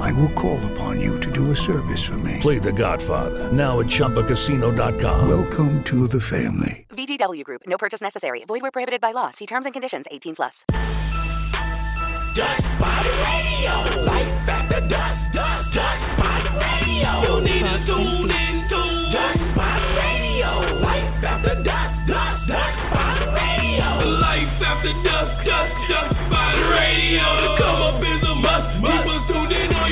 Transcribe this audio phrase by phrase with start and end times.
[0.00, 2.38] I will call upon you to do a service for me.
[2.40, 5.28] Play The Godfather now at ChumbaCasino.com.
[5.28, 6.86] Welcome to the family.
[6.90, 7.62] VGW Group.
[7.66, 8.44] No purchase necessary.
[8.46, 9.30] Void where prohibited by law.
[9.30, 10.06] See terms and conditions.
[10.10, 10.64] 18 plus.
[12.34, 13.74] Dusk Spot Radio.
[14.08, 17.10] Life after dusk, dust, Dusk Spot Radio.
[17.28, 18.80] You need to tune in to
[19.12, 20.80] Dusk Spot Radio.
[20.80, 23.88] Life after dusk, dust, Dusk Spot Radio.
[24.16, 27.20] Life after dusk, dust, Dust Body Radio.
[27.20, 28.80] To come up is a must.
[28.80, 29.21] People tuned in on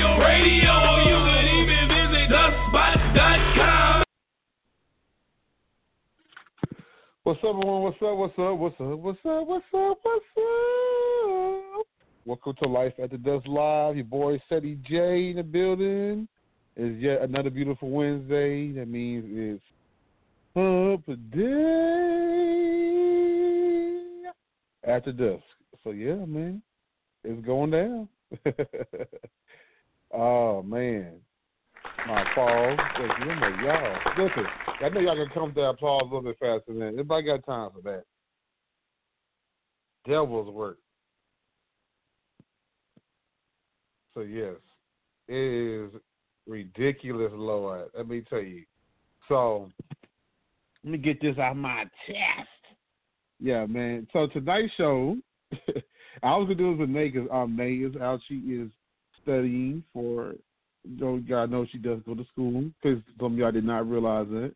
[0.01, 0.73] your radio.
[0.73, 4.03] Or you can even visit duskspot.com.
[7.23, 7.83] What's up, everyone?
[7.83, 8.17] What's up?
[8.17, 8.59] What's up?
[8.59, 8.99] What's up?
[8.99, 9.47] What's up?
[9.47, 9.99] What's up?
[10.03, 11.87] What's up?
[12.25, 13.97] Welcome to Life After Dusk Live.
[13.97, 16.27] Your boy Ceddy J in the building.
[16.77, 18.73] It's yet another beautiful Wednesday.
[18.73, 19.63] That means it's
[20.57, 21.51] up a Day
[24.87, 25.45] after dusk.
[25.85, 26.63] So yeah, man,
[27.23, 28.09] it's going down.
[30.13, 31.15] oh man,
[32.07, 32.79] my applause.
[32.99, 34.45] Listen, you know, y'all, listen,
[34.81, 36.89] I know y'all gonna come to applause a little bit faster than that.
[36.89, 38.05] Everybody got time for that.
[40.07, 40.79] Devil's work.
[44.15, 44.55] So yes,
[45.29, 45.91] it is
[46.47, 47.89] ridiculous, Lord.
[47.97, 48.65] Let me tell you.
[49.29, 49.71] So
[50.83, 52.49] let me get this out of my chest.
[53.39, 54.07] Yeah, man.
[54.13, 55.17] So tonight's show,
[56.23, 58.21] I was gonna do this with Nate because um, Nate is out.
[58.29, 58.71] She is
[59.31, 60.35] studying for.
[60.83, 64.27] You God knows she does go to school because some of y'all did not realize
[64.31, 64.53] that.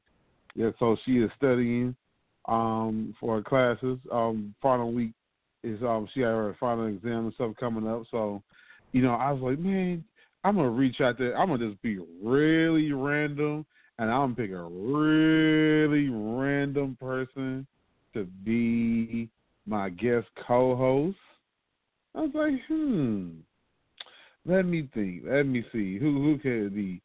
[0.54, 1.94] Yeah, so she is studying
[2.46, 3.98] um, for her classes.
[4.10, 5.12] Um, final week
[5.62, 8.04] is um, she had her final exam and stuff coming up.
[8.10, 8.42] So,
[8.92, 10.02] you know, I was like, man,
[10.44, 11.38] I'm gonna reach out there.
[11.38, 13.66] I'm gonna just be really random,
[13.98, 17.66] and I'm gonna pick a really random person
[18.14, 19.28] to be
[19.66, 21.18] my guest co-host.
[22.14, 23.30] I was like, hmm.
[24.46, 25.22] Let me think.
[25.26, 25.98] Let me see.
[25.98, 27.00] Who who can it be?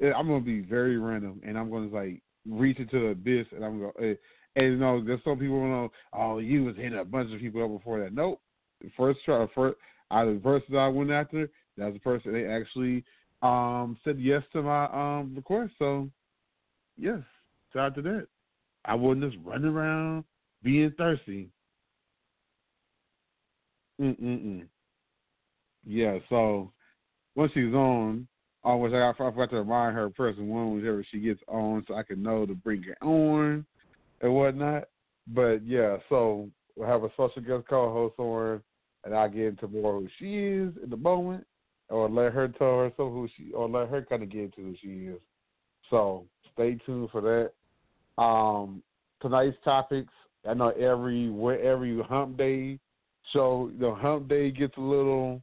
[0.00, 3.80] I'm gonna be very random, and I'm gonna like reach into the abyss, and I'm
[3.80, 3.92] gonna.
[3.98, 4.18] And,
[4.56, 5.90] and you know, there's some people know.
[6.12, 8.14] Oh, you was hitting a bunch of people up before that.
[8.14, 8.40] Nope.
[8.96, 9.76] First try, first,
[10.10, 11.48] I the person I went after.
[11.76, 13.04] That was the person they actually
[13.42, 15.72] um said yes to my um request.
[15.78, 16.08] So,
[16.96, 17.18] yes,
[17.72, 18.28] shout out to that.
[18.84, 20.24] I wasn't just running around
[20.62, 21.48] being thirsty.
[24.00, 24.66] Mm mm mm.
[25.86, 26.18] Yeah.
[26.28, 26.72] So
[27.34, 28.26] once she's on,
[28.62, 32.02] always I I forgot to remind her person one whenever she gets on, so I
[32.02, 33.64] can know to bring her on
[34.20, 34.84] and whatnot.
[35.28, 38.62] But yeah, so we'll have a special guest co-host on,
[39.04, 41.46] and I'll get into more who she is in the moment,
[41.88, 44.62] or let her tell her so who she, or let her kind of get into
[44.62, 45.20] who she is.
[45.90, 48.22] So stay tuned for that.
[48.22, 48.82] Um,
[49.20, 50.12] tonight's topics.
[50.48, 51.28] I know every
[51.62, 52.78] every Hump Day
[53.32, 55.42] show, the Hump Day gets a little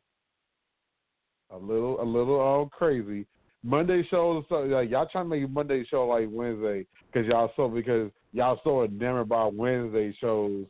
[1.52, 3.26] a little a little all crazy.
[3.64, 7.68] Monday shows so like, y'all trying to make Monday show like Wednesday because y'all so
[7.68, 10.66] because y'all so enamored by Wednesday shows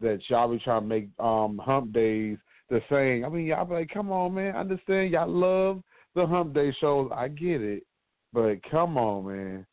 [0.00, 2.38] that y'all be trying to make um hump days
[2.70, 3.24] the same.
[3.24, 5.82] I mean y'all be like, come on man, I understand y'all love
[6.14, 7.10] the hump day shows.
[7.14, 7.84] I get it,
[8.32, 9.66] but come on man.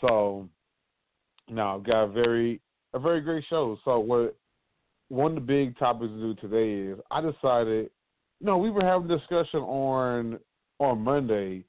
[0.00, 0.48] So
[1.48, 2.60] now got a very
[2.94, 3.78] a very great show.
[3.84, 4.36] So what
[5.08, 7.90] one of the big topics to do today is I decided
[8.42, 10.38] no, we were having a discussion on
[10.78, 11.64] on Monday.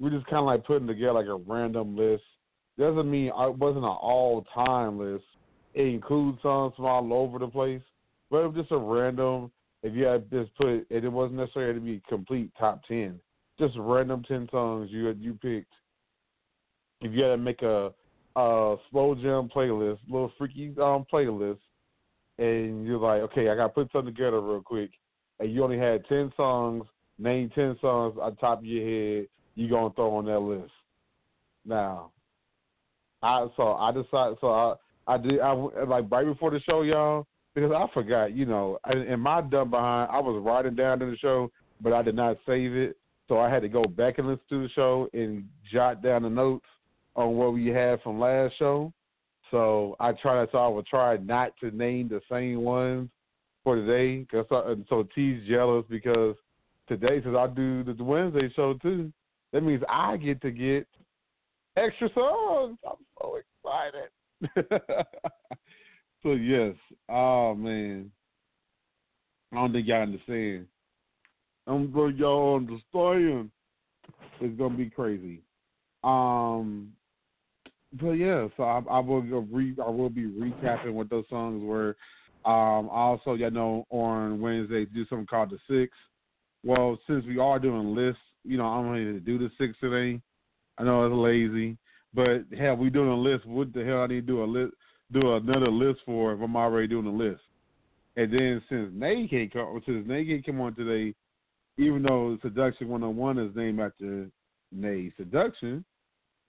[0.00, 2.22] We're just kind of like putting together like a random list.
[2.78, 5.24] Doesn't mean it wasn't an all time list.
[5.74, 7.82] It includes songs from all over the place,
[8.30, 9.52] but it was just a random.
[9.82, 13.20] If you had just put, and it wasn't necessarily to be complete top ten,
[13.58, 15.72] just random ten songs you had, you picked.
[17.02, 17.92] If you had to make a
[18.36, 21.58] a slow jam playlist, little freaky um playlist,
[22.38, 24.90] and you're like, okay, I got to put something together real quick
[25.40, 26.84] and you only had ten songs,
[27.18, 30.72] name ten songs on top of your head, you gonna throw on that list.
[31.64, 32.10] Now,
[33.22, 34.74] I so I decided so I
[35.06, 39.20] I did I like right before the show, y'all, because I forgot, you know, in
[39.20, 42.74] my dumb behind, I was writing down in the show, but I did not save
[42.74, 42.96] it,
[43.28, 46.30] so I had to go back and listen to the show and jot down the
[46.30, 46.66] notes
[47.16, 48.92] on what we had from last show.
[49.50, 53.08] So I tried, so I would try not to name the same ones
[53.64, 54.24] for today.
[54.30, 56.36] Cause I, so T's jealous because
[56.86, 59.12] today, since I do the Wednesday show too,
[59.52, 60.86] that means I get to get
[61.76, 62.78] extra songs.
[62.86, 65.06] I'm so excited.
[66.24, 66.74] So yes,
[67.10, 68.10] oh man,
[69.52, 70.66] I don't think y'all understand.
[71.66, 73.50] I'm going y'all understand.
[74.40, 75.42] It's gonna be crazy.
[76.02, 76.92] Um,
[77.92, 81.94] but yeah, so I, I will re, I will be recapping what those songs were.
[82.44, 85.92] Um, also, y'all know on Wednesday do something called the Six.
[86.64, 90.20] Well, since we are doing lists, you know, I'm going to do the six today.
[90.78, 91.76] I know it's lazy,
[92.12, 93.46] but hell, we doing a list.
[93.46, 94.74] What the hell I need to do a list,
[95.12, 97.42] do another list for if I'm already doing a list?
[98.16, 101.14] And then since Nay can't come, since Nay can't come on today,
[101.78, 104.28] even though Seduction 101 is named after
[104.70, 105.84] Nay Seduction,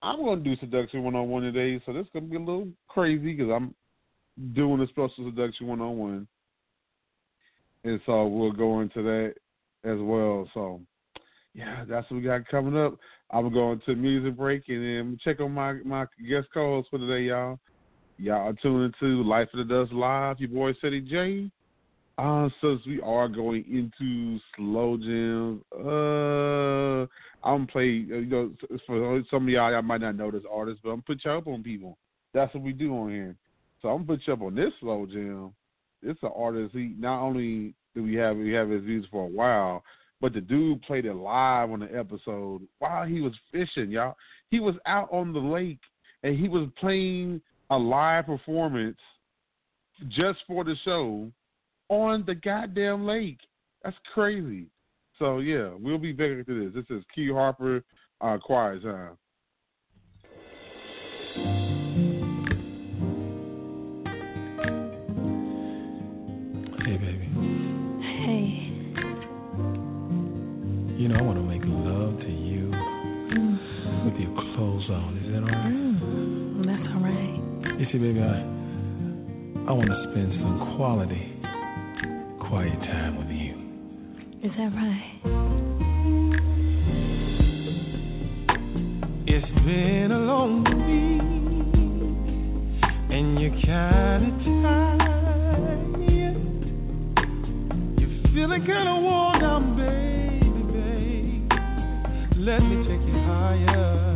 [0.01, 1.81] I'm going to do Seduction 101 today.
[1.85, 3.73] So this is going to be a little crazy because I'm
[4.53, 6.27] doing a special Seduction 101.
[7.83, 9.35] And so we'll go into that
[9.83, 10.49] as well.
[10.53, 10.81] So,
[11.53, 12.97] yeah, that's what we got coming up.
[13.31, 17.27] I'm going to music break and then check on my, my guest co-host for today,
[17.27, 17.59] y'all.
[18.17, 20.39] Y'all are tuning to Life After Dusk Live.
[20.39, 21.51] Your boy Ceddy J.
[22.17, 27.05] Uh, since we are going into slow jams, uh,
[27.45, 27.87] I'm play.
[27.87, 28.51] You know,
[28.87, 31.47] for some of y'all, y'all might not know this artist, but I'm put y'all up
[31.47, 31.97] on people.
[32.33, 33.35] That's what we do on here.
[33.85, 35.53] So I'm gonna put you up on this slow jam.
[36.01, 36.73] It's an artist.
[36.73, 39.83] He not only do we have we have his views for a while,
[40.19, 43.91] but the dude played it live on the episode while he was fishing.
[43.91, 44.15] Y'all,
[44.49, 45.77] he was out on the lake
[46.23, 47.39] and he was playing
[47.69, 48.97] a live performance
[50.09, 51.31] just for the show
[51.89, 53.37] on the goddamn lake.
[53.83, 54.65] That's crazy.
[55.19, 56.73] So yeah, we'll be back to this.
[56.73, 57.83] This is Key Harper,
[58.19, 59.15] uh, Quiet Time.
[77.95, 78.41] See, baby, I,
[79.67, 81.33] I want to spend some quality,
[82.49, 83.55] quiet time with you.
[84.43, 85.21] Is that right?
[89.27, 91.21] It's been a long week,
[93.11, 94.31] and you're kind of
[94.61, 94.95] tired.
[97.97, 101.47] You're feeling kind of worn down, baby, baby.
[102.41, 104.14] Let me take you higher.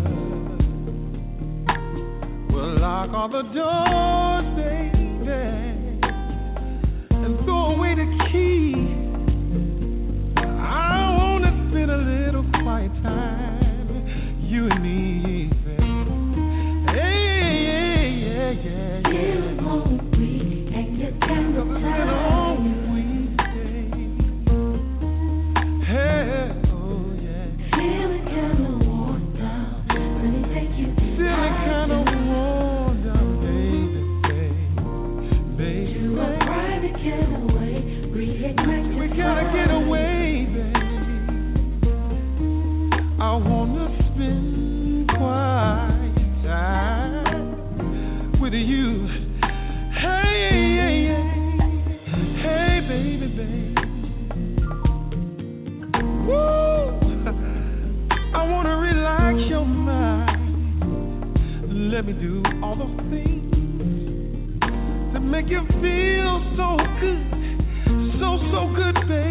[2.80, 6.00] Lock all the doors, baby,
[7.12, 8.74] and throw away the key.
[10.38, 13.29] I wanna spend a little quiet time,
[62.00, 64.62] Let me do all the things
[65.12, 67.28] that make you feel so good,
[68.22, 69.29] so so good, baby.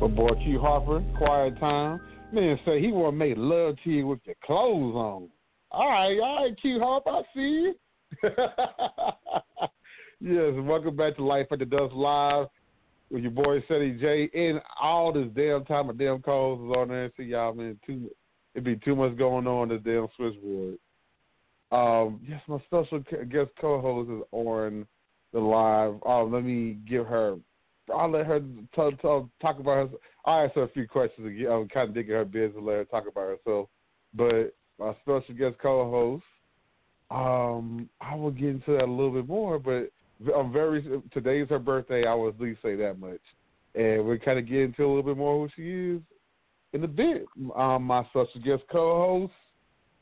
[0.00, 2.00] My boy Q Harper, quiet time.
[2.32, 5.28] Man say he wanna make love to you with your clothes on.
[5.72, 7.74] All right, all right, Q Harper, I see you.
[10.20, 12.46] yes, welcome back to Life After Dusk Live
[13.10, 14.30] with your boy Ceddy J.
[14.34, 17.10] And all this damn time my damn calls is on there.
[17.16, 18.08] See y'all man, too
[18.54, 20.78] it'd be too much going on this damn switchboard.
[21.72, 24.86] Um, yes, my special guest co-host is on
[25.32, 25.96] the live.
[26.04, 27.36] Oh, let me give her.
[27.94, 28.40] I'll let her
[28.74, 29.88] talk about her.
[30.24, 31.26] I asked her a few questions.
[31.26, 31.50] Again.
[31.50, 32.62] I'm kind of digging her business.
[32.62, 33.68] Let her talk about herself.
[34.14, 36.24] But my special guest co-host,
[37.10, 39.58] um, I will get into that a little bit more.
[39.58, 39.90] But
[40.34, 41.02] I'm very.
[41.12, 42.06] Today's her birthday.
[42.06, 43.20] I will at least say that much.
[43.74, 46.02] And we're kind of get into a little bit more who she is
[46.72, 47.26] in a bit.
[47.56, 49.32] Um, my special guest co-host,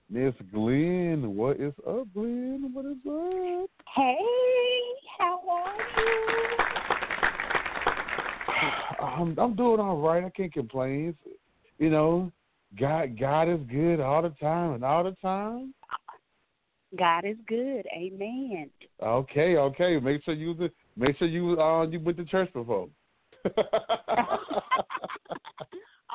[0.08, 1.36] Miss Glenn.
[1.36, 2.70] What is up, Glenn?
[2.72, 3.70] What is up?
[3.94, 4.16] Hey,
[5.18, 6.55] how are you?
[9.00, 10.24] I'm I'm doing all right.
[10.24, 11.16] I can't complain.
[11.78, 12.32] You know,
[12.78, 15.74] God God is good all the time and all the time.
[16.98, 17.86] God is good.
[17.94, 18.70] Amen.
[19.02, 19.98] Okay, okay.
[19.98, 22.88] Make sure you make sure you uh you went to church before.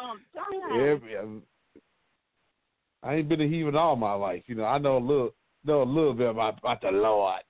[0.02, 0.22] Um,
[0.76, 1.42] yeah, man.
[3.04, 4.44] I ain't been a heathen all my life.
[4.48, 5.34] You know, I know a little
[5.66, 7.42] know a little bit about about the Lord.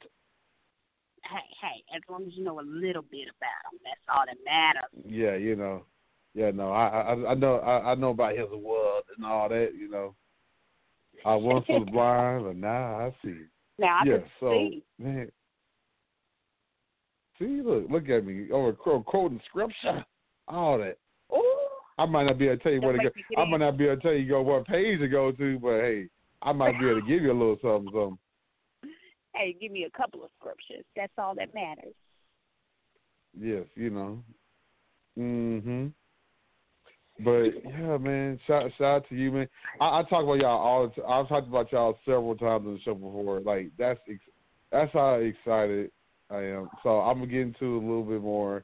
[1.31, 4.35] Hey, hey, as long as you know a little bit about him, that's all that
[4.43, 5.05] matters.
[5.07, 5.85] Yeah, you know.
[6.33, 9.71] Yeah, no, I I, I know I, I know about his world and all that.
[9.77, 10.15] You know,
[11.25, 13.45] I once was blind, but now I see.
[13.79, 14.83] Now I yeah, can so see.
[14.99, 15.31] man,
[17.39, 20.05] see, look, look at me oh, over quoting scripture,
[20.47, 20.97] all that.
[21.33, 21.57] Ooh,
[21.97, 23.41] I might not be able to tell you Don't what to go.
[23.41, 25.81] I might not be able to tell you go what page to go to, but
[25.81, 26.07] hey,
[26.41, 28.17] I might be able to give you a little something, something.
[29.35, 30.85] Hey, give me a couple of scriptures.
[30.95, 31.93] That's all that matters.
[33.39, 34.23] Yes, you know.
[35.17, 35.93] Mhm.
[37.19, 39.49] But yeah, man, shout shout out to you, man.
[39.79, 40.87] I, I talk about y'all all.
[40.87, 43.41] The t- I've talked about y'all several times on the show before.
[43.41, 44.19] Like that's ex-
[44.71, 45.91] that's how excited
[46.29, 46.69] I am.
[46.83, 48.63] So I'm gonna get into a little bit more.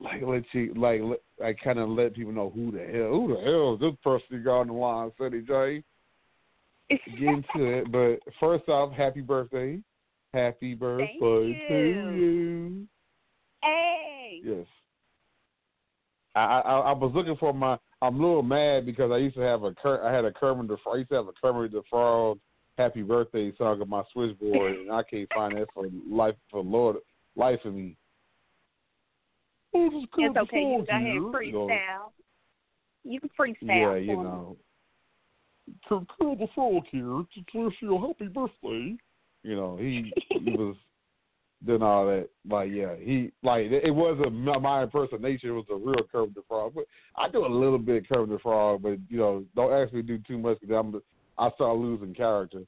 [0.00, 1.02] Like let you like
[1.44, 4.26] I kind of let people know who the hell who the hell is this person
[4.30, 5.82] you got on the line, Ceddy J.
[6.88, 9.80] Get into it, but first off, happy birthday,
[10.32, 11.18] happy birthday
[11.68, 12.86] to you.
[13.62, 14.66] Hey, Yes.
[16.34, 17.78] I, I I was looking for my.
[18.02, 20.76] I'm a little mad because I used to have a I had a Kermit the
[20.82, 20.94] Frog.
[20.94, 22.38] I used to have a Kermit the Frog
[22.78, 26.96] Happy Birthday song on my switchboard, and I can't find that for life for Lord
[27.36, 27.96] life of me.
[29.72, 30.60] This is Kermit it's okay.
[30.60, 32.12] You go ahead and freestyle.
[33.04, 33.56] You can freestyle.
[33.62, 34.56] Yeah, you know.
[35.88, 38.96] Ker- Kermit the Frog here to wish you a happy birthday.
[39.42, 40.76] You know, he he was
[41.64, 42.28] doing all that.
[42.48, 45.50] Like, yeah, he like it it was a my impersonation.
[45.50, 46.84] It was a real Kermit the Frog, but
[47.16, 48.82] I do a little bit Kermit the Frog.
[48.82, 51.00] But you know, don't ask me to do too much because I'm
[51.38, 52.62] I start losing character.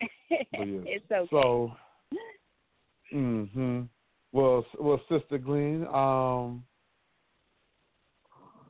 [0.00, 0.46] But yeah.
[0.86, 1.28] it's okay.
[1.30, 1.72] So,
[3.12, 3.88] mhm.
[4.32, 6.62] Well, well, Sister Glenn, um,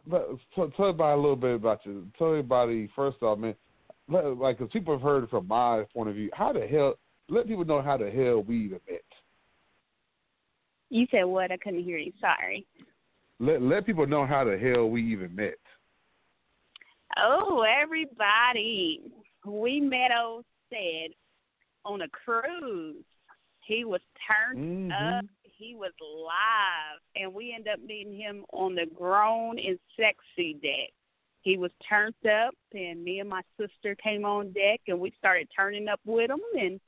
[0.07, 0.23] let,
[0.55, 2.07] tell, tell everybody a little bit about you.
[2.17, 3.55] Tell everybody first off, man,
[4.09, 6.31] like, because people have heard from my point of view.
[6.33, 6.95] How the hell?
[7.29, 9.03] Let people know how the hell we even met.
[10.91, 11.53] you said what?
[11.53, 12.13] I couldn't hear you.
[12.21, 12.67] Sorry.
[13.39, 15.59] Let let people know how the hell we even met.
[17.19, 19.03] Oh, everybody.
[19.45, 21.11] We met old said
[21.85, 23.05] on a cruise.
[23.61, 25.19] He was turned Mhm.
[25.19, 25.25] up.
[25.43, 27.01] He was live.
[27.17, 30.93] And we ended up meeting him on the grown and sexy deck.
[31.49, 35.49] He was turned up and me and my sister came on deck and we started
[35.57, 36.79] turning up with him and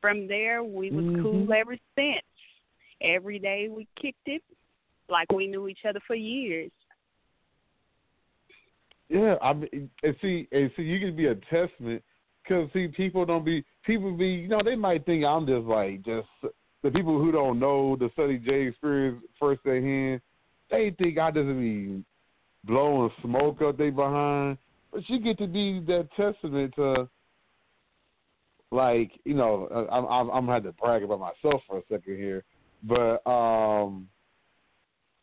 [0.00, 1.20] from there we was Mhm.
[1.20, 2.22] cool ever since.
[3.00, 4.44] Every day we kicked it
[5.08, 6.70] like we knew each other for years.
[9.08, 12.04] Yeah, I mean, and see, and see, you can be a testament
[12.44, 16.02] because see, people don't be people be you know they might think I'm just like
[16.02, 16.28] just
[16.82, 20.22] the people who don't know the Sunny J experience first hand.
[20.70, 22.04] They think I doesn't be
[22.66, 24.58] blowing smoke up they behind.
[24.92, 27.08] But she get to be that testament to,
[28.70, 32.16] like you know, I'm I'm, I'm gonna have to brag about myself for a second
[32.16, 32.44] here,
[32.82, 34.08] but um,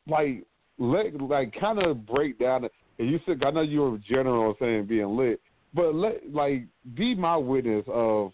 [0.08, 0.46] like
[0.78, 2.68] let like kind of break down.
[3.00, 5.40] And you said I know you were general saying being lit,
[5.74, 8.34] but let like be my witness of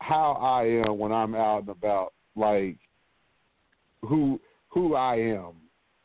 [0.00, 2.76] how I am when I'm out and about, like
[4.02, 5.52] who who I am,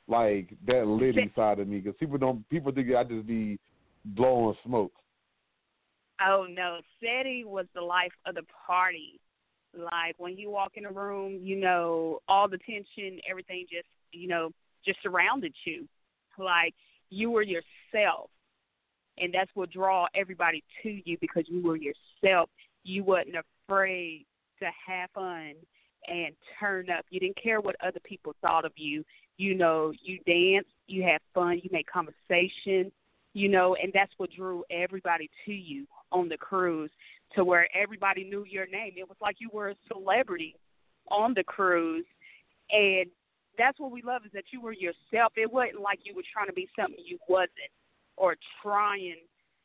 [0.10, 1.80] like that litty side of me.
[1.80, 3.60] Because people don't people think I just be
[4.06, 4.94] blowing smoke.
[6.22, 9.20] Oh no, Ceddy was the life of the party.
[9.78, 14.28] Like when you walk in a room, you know, all the tension, everything just, you
[14.28, 14.52] know,
[14.86, 15.88] just surrounded you.
[16.38, 16.74] Like
[17.10, 18.30] you were yourself.
[19.18, 22.50] And that's what draw everybody to you because you were yourself.
[22.84, 23.36] You wasn't
[23.68, 24.26] afraid
[24.60, 25.54] to have fun
[26.08, 27.06] and turn up.
[27.10, 29.04] You didn't care what other people thought of you.
[29.40, 32.92] You know, you dance, you have fun, you make conversation,
[33.34, 36.92] you know, and that's what drew everybody to you on the cruise
[37.36, 38.94] to where everybody knew your name.
[38.98, 40.56] It was like you were a celebrity
[41.10, 42.06] on the cruise
[42.72, 43.08] and
[43.58, 45.34] that's what we love is that you were yourself.
[45.36, 47.72] It wasn't like you were trying to be something you wasn't
[48.16, 49.16] or trying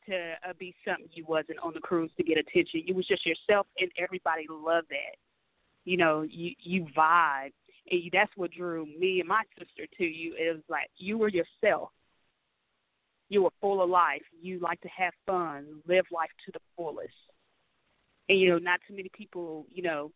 [0.07, 2.83] to uh, be something you wasn't on the cruise to get attention.
[2.85, 5.15] You was just yourself and everybody loved that.
[5.85, 7.53] You know, you you vibe
[7.91, 10.33] and that's what drew me and my sister to you.
[10.37, 11.89] It was like you were yourself
[13.29, 14.21] you were full of life.
[14.41, 17.09] You like to have fun, live life to the fullest.
[18.29, 20.11] And you know, not too many people, you know,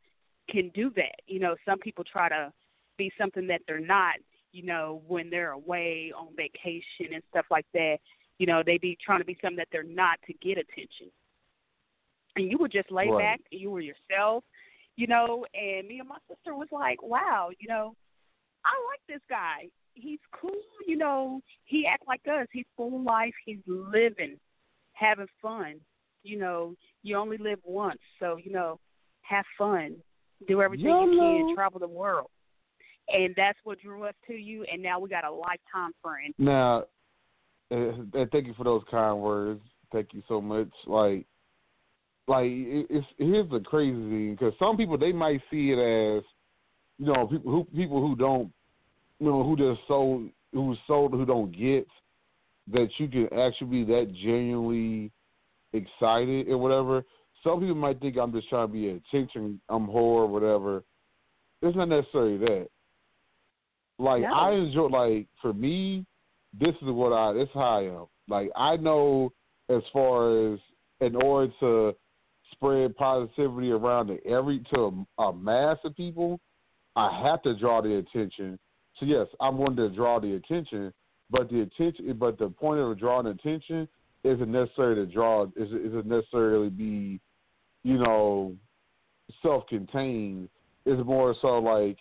[0.49, 1.21] can do that.
[1.27, 2.51] You know, some people try to
[2.97, 4.15] be something that they're not,
[4.51, 7.97] you know, when they're away on vacation and stuff like that.
[8.37, 11.11] You know, they be trying to be something that they're not to get attention.
[12.35, 13.37] And you were just laid Right.
[13.37, 14.43] back, you were yourself,
[14.99, 17.95] you know, and me and my sister was like, Wow, you know,
[18.65, 19.69] I like this guy.
[19.93, 20.51] He's cool,
[20.85, 21.39] you know.
[21.63, 22.47] He act like us.
[22.51, 23.33] He's full of life.
[23.45, 24.37] He's living,
[24.91, 25.75] having fun.
[26.23, 28.77] You know, you only live once, so you know,
[29.21, 29.95] have fun,
[30.49, 32.27] do everything you can, travel the world,
[33.07, 34.65] and that's what drew us to you.
[34.69, 36.33] And now we got a lifetime friend.
[36.37, 36.83] Now,
[37.71, 39.61] uh, thank you for those kind words.
[39.93, 40.69] Thank you so much.
[40.85, 41.25] Like,
[42.29, 46.23] like it's here's the crazy thing because some people they might see it as,
[46.99, 48.51] you know, people who people who don't,
[49.19, 51.87] you know, who just sold who's sold who don't get
[52.71, 55.11] that you can actually be that genuinely
[55.73, 57.03] excited or whatever.
[57.43, 60.83] Some people might think I'm just trying to be attention, I'm whore or whatever.
[61.63, 62.67] It's not necessarily that.
[63.97, 64.33] Like No.
[64.33, 66.05] I enjoy like for me,
[66.53, 68.05] this is what I this is how I am.
[68.27, 69.33] Like I know
[69.67, 70.59] as far as
[71.01, 71.95] in order to
[72.51, 76.39] spread positivity around to every to a, a mass of people,
[76.95, 78.59] I have to draw the attention.
[78.99, 80.93] So yes, I'm going to draw the attention,
[81.29, 83.87] but the attention but the point of drawing attention
[84.23, 87.19] isn't necessary to draw isn't, isn't necessarily be,
[87.83, 88.55] you know,
[89.41, 90.49] self contained.
[90.85, 91.97] It's more so like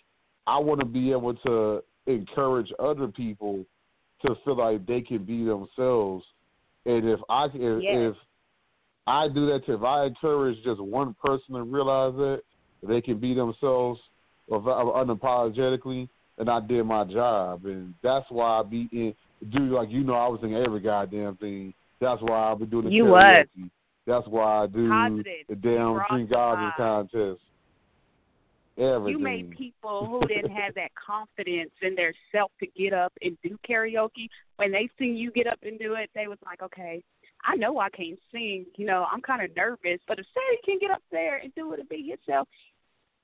[0.47, 3.65] I want to be able to encourage other people
[4.25, 6.25] to feel like they can be themselves.
[6.85, 7.83] And if I if, Yes.
[7.83, 8.15] if
[9.09, 12.41] I do that, to, if I encourage just one person to realize that
[12.87, 13.99] they can be themselves
[14.51, 17.65] unapologetically, then I did my job.
[17.65, 19.15] And that's why I be in
[19.51, 21.73] do like you know I was in every goddamn thing.
[21.99, 23.23] That's why I be doing the You was.
[23.23, 23.71] karaoke.
[24.05, 25.25] That's why I do Positive.
[25.47, 26.75] the damn drink vibe.
[26.77, 27.41] contest.
[28.77, 29.19] Everything.
[29.19, 33.37] You made people who didn't have that confidence in their self to get up and
[33.43, 34.29] do karaoke.
[34.57, 37.03] When they seen you get up and do it, they was like, okay,
[37.43, 38.65] I know I can't sing.
[38.75, 41.73] You know, I'm kind of nervous, but if Sadie can get up there and do
[41.73, 42.47] it and be herself,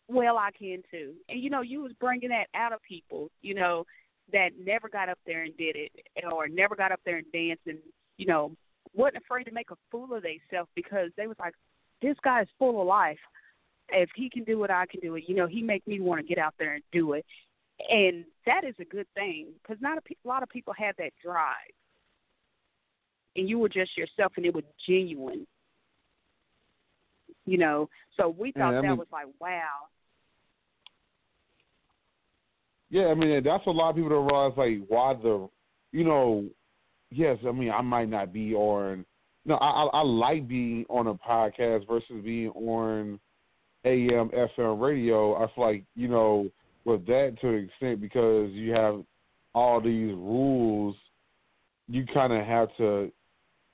[0.08, 1.14] well, I can too.
[1.30, 3.30] And you know, you was bringing that out of people.
[3.42, 3.86] You know,
[4.32, 5.92] that never got up there and did it,
[6.32, 7.80] or never got up there and danced, and
[8.18, 8.52] you know,
[8.94, 11.54] wasn't afraid to make a fool of themselves because they was like,
[12.02, 13.20] this guy is full of life
[13.90, 15.26] if he can do it, I can do it.
[15.28, 17.26] You know, he make me want to get out there and do it,
[17.90, 20.96] and that is a good thing because not a, pe- a lot of people have
[20.98, 21.74] that drive,
[23.36, 25.46] and you were just yourself, and it was genuine.
[27.46, 29.88] You know, so we thought Yeah, that mean- was like, wow.
[32.90, 34.54] Yeah, I mean that's a lot of people don't realize.
[34.58, 35.50] Like why the,
[35.92, 36.46] you know,
[37.12, 39.06] yes, I mean I might not be on.
[39.46, 43.20] No, I I, I like being on a podcast versus being on
[43.86, 45.36] AM FM radio.
[45.36, 46.50] I feel like you know
[46.86, 49.02] with that to an extent because you have
[49.54, 50.96] all these rules.
[51.88, 53.12] You kind of have to.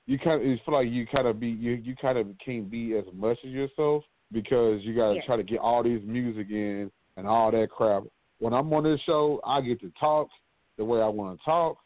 [0.06, 2.70] You kind of you feel like you kind of be you you kind of can't
[2.70, 5.24] be as much as yourself because you got to Yeah.
[5.26, 8.04] try to get all these music in and all that crap
[8.42, 10.28] when I'm on this show, I get to talk
[10.76, 11.78] the way I want to talk.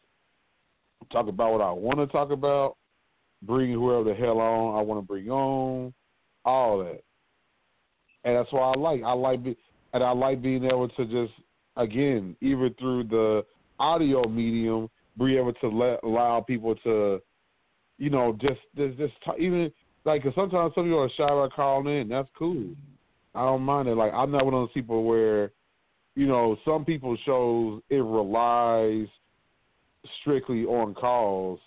[1.11, 2.75] talk about what I want to talk about,
[3.43, 5.93] bring whoever the hell on I want to bring on,
[6.43, 7.01] all that.
[8.23, 9.55] And that's why I like I like be,
[9.93, 11.33] and I like being able to just
[11.75, 13.45] again even through the
[13.79, 17.21] audio medium be able to let allow people to
[17.97, 19.71] you know just just, just even
[20.05, 22.07] like 'cause sometimes some people are shy about calling in.
[22.07, 22.67] That's cool.
[23.35, 23.95] I don't mind it.
[23.95, 25.51] Like I'm not one of those people where
[26.15, 29.07] you know some people shows it relies
[30.21, 31.59] strictly on calls,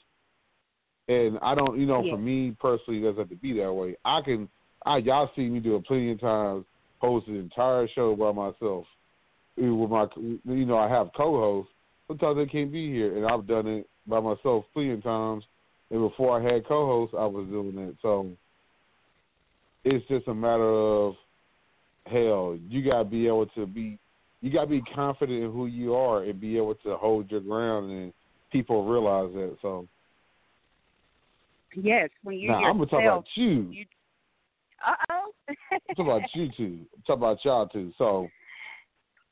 [1.09, 1.79] and I don't.
[1.79, 2.12] You know, Yeah.
[2.12, 3.97] for me personally, it doesn't have to be that way.
[4.05, 4.49] I can.
[4.87, 6.64] I y'all see me do it plenty of times.
[7.01, 8.87] Host an entire show by myself.
[9.59, 11.73] Eh, with my, you know, I have co-hosts.
[12.09, 15.45] Sometimes they can't be here, and I've done it by myself plenty of times.
[15.90, 17.96] And before I had co-hosts, I was doing it.
[18.03, 18.31] So
[19.85, 21.14] it's just a matter of
[22.07, 22.59] hell.
[22.68, 23.98] You gotta be able to be,
[24.40, 27.90] you gotta be confident in who you are and be able to hold your ground,
[27.90, 28.12] and
[28.53, 29.57] people realize that.
[29.62, 29.87] So
[31.74, 33.70] Yes, when you now I'm gonna talk about you.
[33.70, 33.87] you-
[34.85, 35.33] Uh oh.
[35.98, 36.87] I'm about you two.
[37.09, 37.92] I'm about y'all two.
[37.98, 38.29] So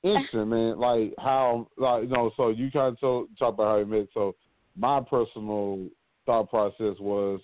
[0.02, 0.78] interesting, man.
[0.78, 4.08] Like how, like you know, so you kind of so, talk about how you met.
[4.14, 4.34] So
[4.76, 5.88] my personal
[6.28, 7.40] thought process was,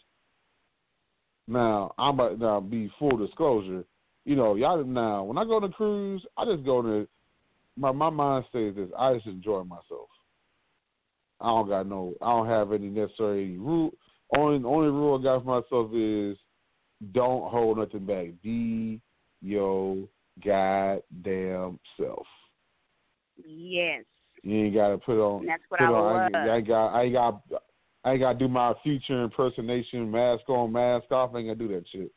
[1.48, 3.82] now I'm about now be full disclosure.
[4.26, 7.08] You know, y'all now when I go on a cruise, I just go to
[7.78, 8.90] my my mind stays this.
[8.98, 10.08] I just enjoy myself.
[11.40, 12.12] I don't got no.
[12.20, 13.92] I don't have any necessary rule.
[14.36, 16.36] Only only rule I got for myself is
[17.12, 18.26] don't hold nothing back.
[18.42, 19.00] Be
[19.40, 20.06] your
[20.44, 22.26] goddamn self.
[23.46, 24.04] yes,
[24.42, 25.40] You ain't gotta put on.
[25.40, 26.32] and that's what put I on.
[26.32, 26.34] love.
[26.34, 26.88] I, ain't got.
[26.88, 27.42] I ain't got.
[28.04, 31.34] I ain't gotta do my future impersonation, mask on, mask off.
[31.34, 32.12] I ain't gotta do that shit.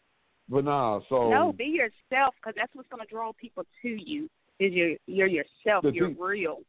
[0.49, 4.29] But nah, so no, be yourself because that's what's going to draw people to you.
[4.59, 5.83] Is you're you're yourself.
[5.83, 6.59] You're thing- real.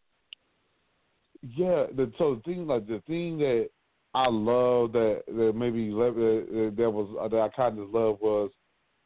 [1.42, 3.68] Yeah, the so the thing like the thing that
[4.14, 8.50] I love that that maybe that, that was uh, that I kind of love was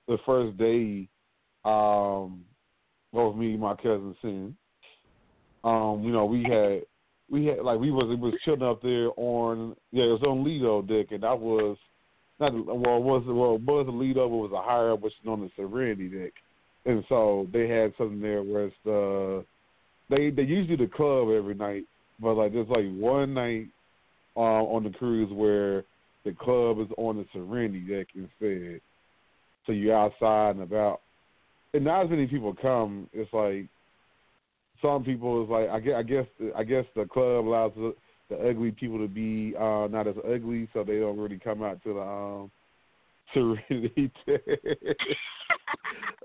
[0.08, 1.08] the first day,
[1.64, 2.44] um,
[3.12, 4.56] both me and my cousin Sin.
[5.64, 6.82] Um, you know, we had
[7.32, 10.44] we had like we was it was chilling up there on yeah it was on
[10.44, 11.76] Lido deck and that was
[12.38, 15.00] not well it was well it was a Lido but it was a higher up
[15.00, 16.32] which is known as Serenity deck,
[16.86, 19.44] and so they had something there where it's the
[20.08, 21.84] they they usually the club every night
[22.20, 23.66] but like there's like one night
[24.36, 25.84] uh, on the cruise where
[26.24, 28.80] the club is on the Serenity deck instead.
[29.66, 31.00] So you're outside and about.
[31.74, 33.08] And not as many people come.
[33.12, 33.66] It's like
[34.82, 37.94] some people is like I guess I guess I guess the club allows the,
[38.28, 41.82] the ugly people to be uh not as ugly, so they don't really come out
[41.84, 42.50] to the um
[43.32, 44.12] Serenity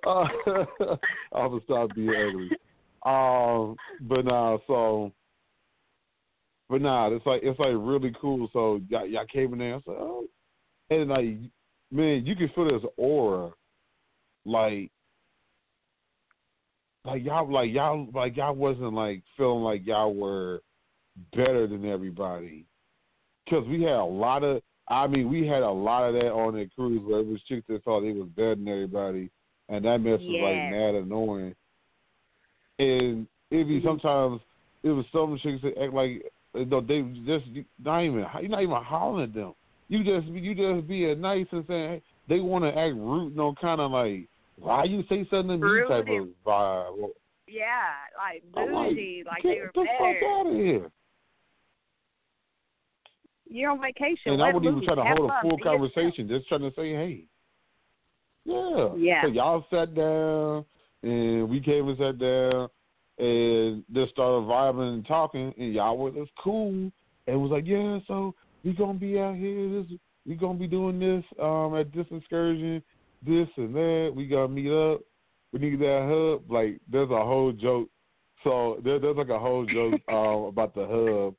[0.08, 0.26] uh,
[1.34, 2.50] I'm gonna stop being ugly.
[3.06, 5.12] Um, but nah, so
[6.70, 8.50] but nah, it's like it's like really cool.
[8.52, 9.74] So y'all, y'all came in there.
[9.74, 10.26] I like, oh,
[10.90, 11.38] and like,
[11.92, 13.52] man, you can feel this aura,
[14.46, 14.92] like,
[17.08, 20.62] like y'all, like y'all, like y'all wasn't like feeling like y'all were
[21.36, 22.66] better than everybody,
[23.46, 24.62] because we had a lot of.
[24.90, 27.66] I mean, we had a lot of that on the cruise where it was chicks
[27.68, 29.30] that thought they was better than everybody,
[29.70, 30.72] and that mess was like Yes.
[30.72, 31.56] mad annoying.
[32.80, 33.88] And it'd be mm-hmm.
[33.88, 34.42] sometimes
[34.84, 36.24] it was some chicks that act like
[36.56, 37.46] you know, they just
[37.84, 39.54] not even you're not even hollering at them.
[39.88, 43.56] You just you just being nice and saying hey, they want to act rude, no
[43.60, 47.10] kind of like why you say something to me type of vibe.
[47.48, 47.66] Yeah,
[48.18, 50.20] like like, bougie, like, get they were the better.
[50.20, 50.92] fuck out of here.
[53.50, 54.34] You're on vacation.
[54.34, 56.72] And I let wouldn't even loose, try to hold a full conversation, just trying to
[56.76, 57.24] say, hey.
[58.44, 58.90] Yeah.
[58.98, 59.22] Yeah.
[59.22, 60.66] So y'all sat down
[61.04, 62.68] and we came and sat down
[63.20, 66.92] and just started vibing and talking and y'all were just cool and
[67.28, 71.00] it was like, Yeah, so we gonna be out here, this we gonna be doing
[71.00, 72.82] this, um, at this excursion,
[73.26, 75.02] this and that, we gotta meet up,
[75.52, 76.52] we need that hub.
[76.52, 77.90] Like there's a whole joke
[78.44, 81.36] so there, there's like a whole joke um, about the hub.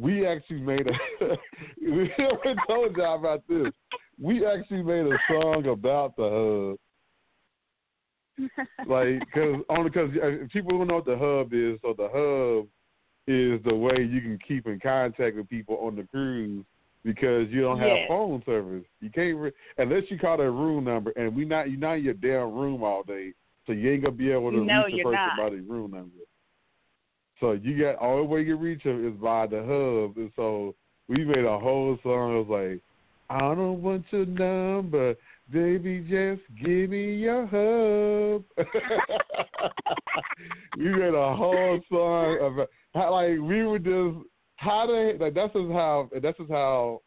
[0.00, 0.92] We actually made a.
[1.80, 2.10] we
[2.66, 3.72] told y'all about this.
[4.20, 6.76] We actually made a song about the
[8.38, 8.48] hub,
[8.88, 10.10] like because only because
[10.52, 11.78] people don't know what the hub is.
[11.82, 12.68] So the hub
[13.26, 16.64] is the way you can keep in contact with people on the cruise
[17.08, 18.06] because you don't have Yeah.
[18.06, 18.84] phone service.
[19.00, 22.04] You can't re- unless you call their room number, and we not you not in
[22.04, 23.32] your damn room all day,
[23.66, 25.38] so you ain't gonna be able to No, reach the person not.
[25.38, 26.18] by their room number.
[27.40, 30.74] So you got all the way you reach them is by the hub, and so
[31.08, 32.36] we made a whole song.
[32.36, 32.82] It was like,
[33.30, 35.14] I don't want your number,
[35.50, 38.44] baby, just give me your hub.
[40.76, 44.26] we made a whole song about how like we were just
[44.58, 47.00] how they like that's just how that's just how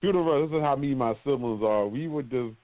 [0.00, 0.46] beautiful.
[0.48, 1.86] This is how me and my siblings are.
[1.86, 2.54] We would just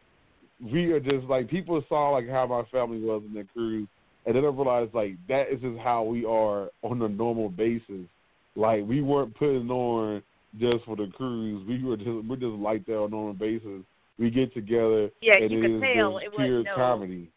[0.72, 3.86] we are just like people saw like how my family was in the cruise,
[4.24, 8.06] and then I realized like that is just how we are on a normal basis.
[8.54, 10.22] Like we weren't putting on
[10.58, 11.66] just for the cruise.
[11.68, 13.82] We were just we're just like that on a normal basis.
[14.18, 17.30] We get together Yeah, and you it could is tell it pure wasn't no- comedy.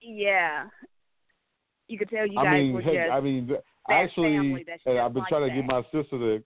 [0.00, 0.68] Yeah.
[1.88, 4.36] You could tell you I guys mean, were heck, just I mean, th- actually,
[4.86, 6.42] and I've been like trying to get my sister to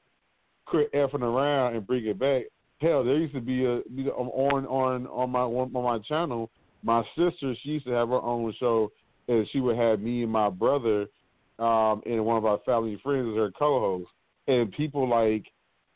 [0.66, 2.42] quit effing around and bring it back.
[2.80, 6.50] Hell, there used to be a be on on on my on my channel.
[6.82, 8.92] My sister, she used to have her own show,
[9.28, 11.06] and she would have me and my brother,
[11.58, 14.08] um, and one of our family friends as her co-host.
[14.46, 15.46] And people like,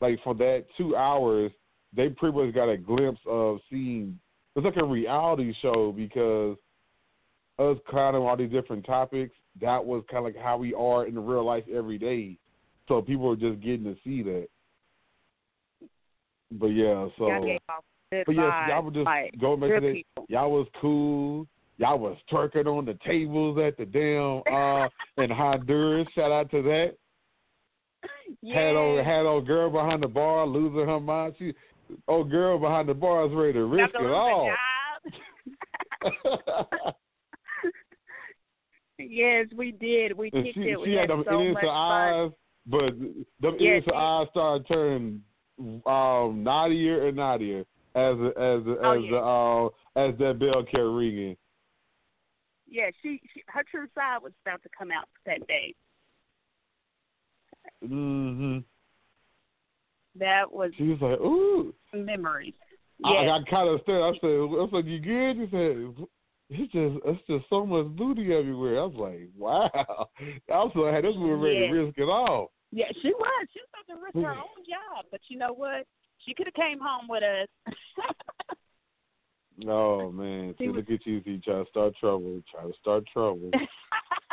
[0.01, 1.51] like for that two hours,
[1.95, 4.19] they pretty much got a glimpse of seeing.
[4.55, 6.57] It's like a reality show because
[7.59, 9.33] us of all these different topics.
[9.59, 12.37] That was kind of like how we are in real life every day.
[12.87, 14.47] So people are just getting to see that.
[16.51, 19.87] But yeah, so y'all gave but vibes, y'all were just like going back good to
[19.87, 19.93] that.
[19.93, 20.25] people.
[20.27, 21.47] Y'all was cool.
[21.77, 26.07] Y'all was twerking on the tables at the damn uh in Honduras.
[26.13, 26.95] Shout out to that.
[28.53, 29.03] Had old Yeah.
[29.03, 31.35] had old girl behind the bar losing her mind.
[31.39, 31.53] She
[32.07, 34.51] old girl behind the bar is ready to risk it all.
[39.09, 40.17] yes, we did.
[40.17, 40.79] We kicked she, it.
[40.79, 42.33] We she had had them so much innocent fun.
[42.67, 42.93] but
[43.41, 45.21] them Yeah, innocent eyes started turning
[45.85, 47.61] um naughtier and naughtier
[47.95, 49.11] as the, as the, Oh, as yeah.
[49.11, 51.37] the uh as that bell kept ringing.
[52.67, 55.75] Yeah, she, she her true side was about to come out that day.
[57.83, 58.63] Mhm.
[60.15, 62.53] That was She was like, "Ooh." memories.
[63.03, 63.35] I, Yeah.
[63.37, 64.03] I kind of stared.
[64.03, 66.07] I said, "I said, you good?" She said,
[66.51, 70.09] "It's just, it's just so much booty everywhere." I was like, "Wow!"
[70.51, 71.67] I was like, this was ready Yeah.
[71.67, 73.47] to risk it all." Yeah, she was.
[73.53, 75.87] She was about to risk her own job, but you know what?
[76.19, 77.47] She could have came home with us.
[79.67, 83.51] Oh man, see, look at you, see, try to start trouble, try to start trouble.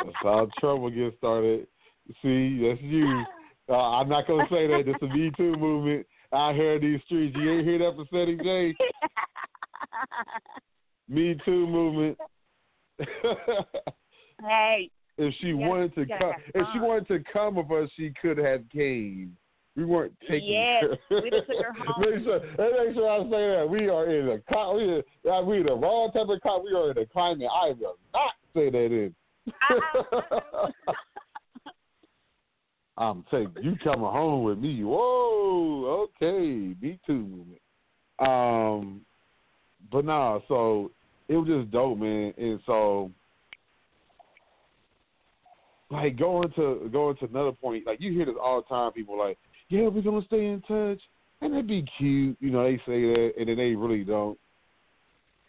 [0.03, 1.67] That's how trouble gets started.
[2.23, 3.25] See, that's you.
[3.67, 4.87] Uh, I'm not gonna say that.
[4.87, 7.35] It's a Me Too movement out here in these streets.
[7.37, 8.75] You ain't hear that from Ceddy J?
[11.09, 12.17] Me Too movement.
[14.41, 18.13] hey, if she You wanted to come, if she wanted to come with us, she
[18.21, 19.35] could have came.
[19.75, 20.51] We weren't taking.
[20.51, 21.21] Yes, her.
[21.21, 22.01] we took her home.
[22.01, 25.63] make sure, make sure I say that we are in a cli- we are, we
[25.63, 26.63] the wrong type of climate.
[26.63, 29.15] We are in a climate I will not say that in.
[32.97, 34.83] I'm saying you coming home with me.
[34.83, 37.61] Whoa, okay, me too movement.
[38.19, 39.01] Um,
[39.91, 40.91] but nah, so
[41.29, 42.33] it was just dope, man.
[42.37, 43.11] And so,
[45.91, 48.91] like going to going to another point, like you hear this all the time.
[48.91, 49.37] People like,
[49.69, 50.99] yeah, we're gonna stay in touch,
[51.41, 52.35] and it'd be cute.
[52.39, 54.37] You know, they say that, and then they really don't.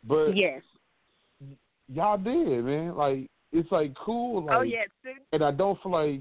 [0.07, 0.62] But yes.
[1.88, 2.95] y'all did, man.
[2.95, 4.45] Like it's like cool.
[4.45, 4.85] Like, oh yeah,
[5.33, 6.21] and I don't feel like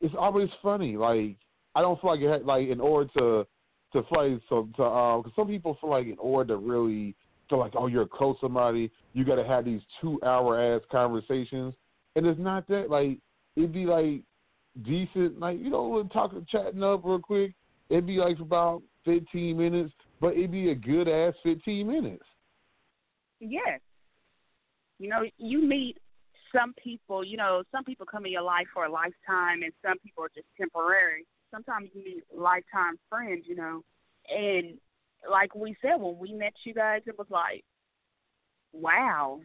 [0.00, 0.96] it's always funny.
[0.96, 1.36] Like
[1.74, 3.46] I don't feel like it had, like in order to
[3.92, 7.14] to play so to um cause some people feel like in order to really
[7.52, 11.74] feel like oh you're close somebody you got to have these two hour ass conversations
[12.16, 13.18] and it's not that like
[13.56, 14.22] it'd be like
[14.84, 17.52] decent like you know we're talking chatting up real quick
[17.90, 22.24] it'd be like about fifteen minutes but it'd be a good ass fifteen minutes.
[23.40, 23.80] Yes.
[25.00, 25.98] You know, you meet
[26.54, 29.98] some people, you know, some people come in your life for a lifetime and some
[29.98, 31.26] people are just temporary.
[31.50, 33.82] Sometimes you meet lifetime friends, you know.
[34.30, 34.78] And
[35.30, 37.64] like we said, when we met you guys, it was like,
[38.72, 39.40] wow.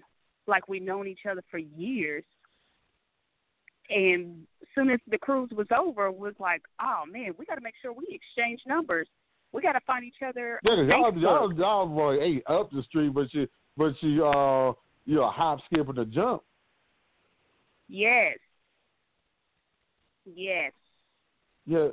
[0.48, 2.24] Like we've known each other for years.
[3.90, 7.56] And as soon as the cruise was over, it was like, oh man, we got
[7.56, 9.08] to make sure we exchange numbers.
[9.54, 10.60] We got to find each other.
[10.64, 14.74] Yeah, y'all, y'all, y'all boy ain't up the street, but she, but she, uh,
[15.06, 16.44] you know, hop, skip, and a jump.
[17.88, 18.38] Yes.
[20.36, 20.74] Yes.
[21.66, 21.88] Yeah.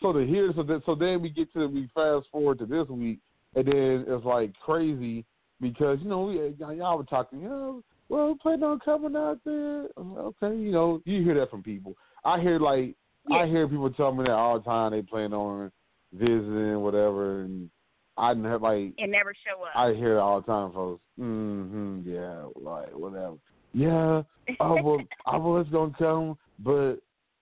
[0.00, 2.88] So to hear, so that, so then we get to we fast forward to this
[2.88, 3.18] week,
[3.54, 5.24] and then it's like crazy
[5.60, 9.86] because you know we y'all were talking, you know, well, plan on coming out there.
[9.98, 11.96] Okay, you know, you hear that from people.
[12.24, 12.94] I hear like
[13.32, 14.92] I hear people tell me that all the time.
[14.92, 15.72] They plan on
[16.12, 17.70] visiting, whatever, and
[18.16, 19.72] I never like And never show up.
[19.74, 21.02] I hear it all the time, folks.
[21.18, 22.08] Mm-hmm.
[22.08, 23.36] Yeah, like whatever.
[23.72, 24.22] Yeah.
[24.60, 26.96] Oh well, I was gonna come, but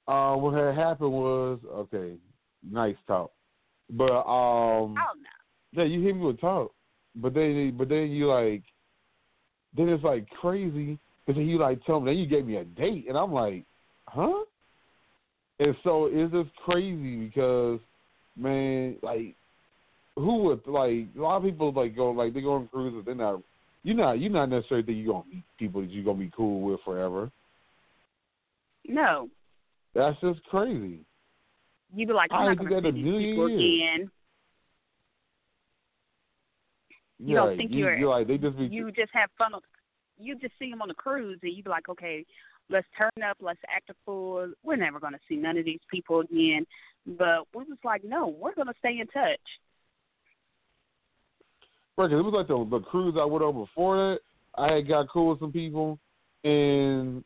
[0.09, 2.15] uh, what had happened was okay.
[2.69, 3.31] Nice talk,
[3.91, 5.83] but um, oh no.
[5.83, 6.73] yeah, you hear me with talk,
[7.17, 8.63] but then but then you like,
[9.77, 12.65] then it's like crazy because then you like tell me then you gave me a
[12.65, 13.65] date and I'm like,
[14.07, 14.45] huh?
[15.61, 17.81] and so it's just crazy because
[18.37, 19.35] man, like
[20.17, 23.15] who would like a lot of people like go like they go on cruises, they're
[23.15, 23.41] not
[23.83, 26.61] you're not you're not necessarily think you're gonna meet people that you're gonna be cool
[26.63, 27.31] with forever.
[28.87, 29.29] No,
[29.95, 31.01] That's just crazy.
[31.95, 33.61] You be like, I'm I not going to see these people years.
[34.01, 34.11] again.
[37.21, 39.55] You don't think you, you're- you're like they just be You just have fun.
[39.55, 39.61] On,
[40.19, 42.25] you just see them on the cruise, and you'd be like, okay,
[42.71, 44.53] let's turn up, let's act a fool.
[44.63, 46.67] We're never going to see none of these people again.
[47.07, 49.39] But we was like, no, we're going to stay in touch.
[51.97, 54.21] Right, 'cause it was like the the cruise I went on before that.
[54.57, 55.99] I had got cool with some people,
[56.43, 57.25] and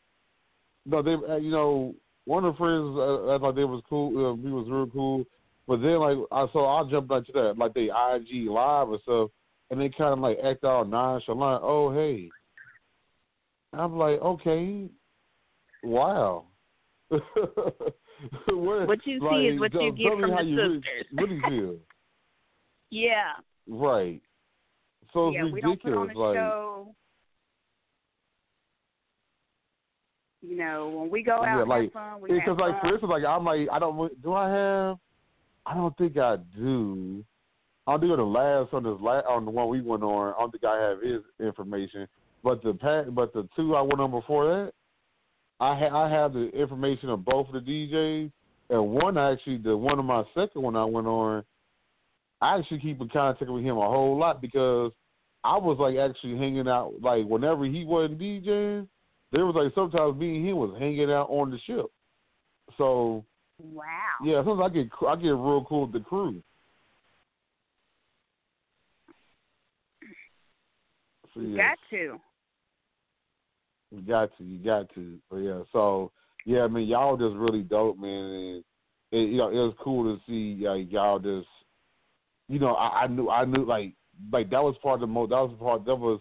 [0.85, 4.09] no, they, uh, you know, one of the friends uh, I thought they was cool.
[4.09, 5.25] Uh, he was real cool,
[5.67, 9.29] but then like I so I jumped into that like they IG live or stuff,
[9.71, 11.61] and they kind of like act all nonchalant.
[11.63, 12.29] Oh hey,
[13.73, 14.87] I'm like okay,
[15.83, 16.45] wow.
[17.09, 21.05] Where, What you see is what you get from the you really- sisters.
[21.13, 21.75] really feel.
[22.91, 23.33] Yeah.
[23.67, 24.19] Right.
[25.13, 26.17] So it's yeah, we don't put on ridiculous.
[26.17, 26.95] like, show.
[30.41, 32.81] You know, when we go out yeah, like fun, we because like fun.
[32.81, 34.97] for instance, like I'm like I don't do I have
[35.65, 37.23] I don't think I do.
[37.85, 40.33] I'll do the last on this la on the one we went on.
[40.33, 42.07] I don't think I have his information,
[42.43, 42.73] but the
[43.11, 44.73] but the two I went on before that,
[45.59, 48.31] I ha- I have the information of both of the DJs,
[48.69, 51.43] and one actually the one of my second one I went on,
[52.41, 54.93] I actually keep in contact with him a whole lot because
[55.43, 58.87] I was like actually hanging out like whenever he wasn't DJing,
[59.31, 61.85] there was like sometimes me and him was hanging out on the ship.
[62.77, 63.25] So
[63.59, 63.85] wow.
[64.23, 66.41] yeah, sometimes I get I get real cool with the crew.
[71.33, 72.19] So, You yeah, got to.
[73.91, 75.19] you got to, you got to.
[75.29, 76.11] But yeah, so
[76.45, 78.09] yeah, I mean, y'all just really dope, man.
[78.09, 78.63] And
[79.11, 81.47] it, you know, it was cool to see like y'all just,
[82.47, 83.93] you know, I, I knew, I knew, like,
[84.31, 85.29] like that was part of the most.
[85.29, 86.19] That was part that was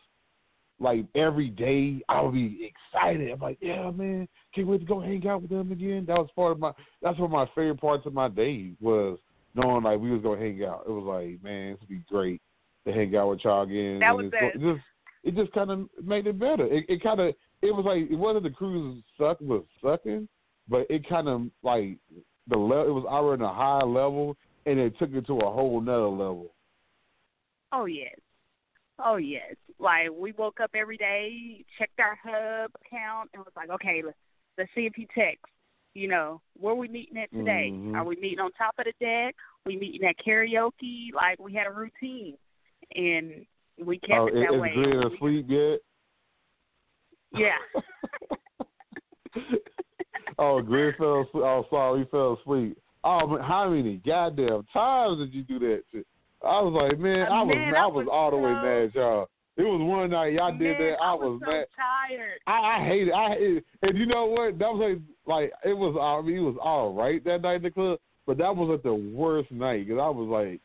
[0.81, 3.31] like every day I would be excited.
[3.31, 6.05] I'm like, yeah, man, can't wait to go hang out with them again.
[6.07, 6.73] That was part of my.
[7.03, 9.19] That's one of my favorite parts of my day was
[9.55, 10.85] knowing like we was gonna hang out.
[10.87, 12.41] It was like, man, this would be great
[12.87, 13.99] to hang out with y'all again.
[14.01, 14.85] That was it just
[15.25, 16.67] it just kind of made it better.
[16.67, 20.29] It, it kind of it was like it wasn't the cruise suck was sucking,
[20.69, 21.99] but it kind of like
[22.49, 24.37] the level it was already in a high level
[24.67, 26.53] and it took it to a whole nother level.
[27.73, 28.15] Oh yes.
[28.99, 29.55] Oh yes.
[29.79, 34.17] Like we woke up every day, checked our hub account, and was like, okay, let's
[34.57, 35.45] let's see if he texts.
[35.95, 37.71] You know, where we meeting at today?
[37.73, 37.95] Mhm.
[37.95, 39.35] Are we meeting on top of the deck?
[39.67, 41.13] We meeting at karaoke?
[41.15, 42.37] Like we had a routine,
[42.95, 43.47] and
[43.85, 44.73] we kept Oh, it is that is way.
[44.75, 45.81] Glenn We- asleep yet?
[47.33, 47.59] Yeah.
[50.39, 51.45] oh, Glenn fell asleep.
[51.45, 52.79] Oh, sorry, he fell asleep.
[53.05, 56.07] Oh, man, how many goddamn times did you do that shit?
[56.43, 58.93] I was like, man, I was, Man, I I was, was all the way mad,
[58.95, 59.29] y'all.
[59.57, 60.97] It was one night y'all did that.
[61.03, 61.67] I, was, so mad.
[61.75, 62.39] tired.
[62.47, 63.15] I, I hate it.
[63.15, 64.57] I hate and you know what?
[64.59, 65.99] That was like, like it was.
[66.01, 68.85] I mean, it was all right that night in the club, but that was like
[68.85, 70.61] the worst night because I was like,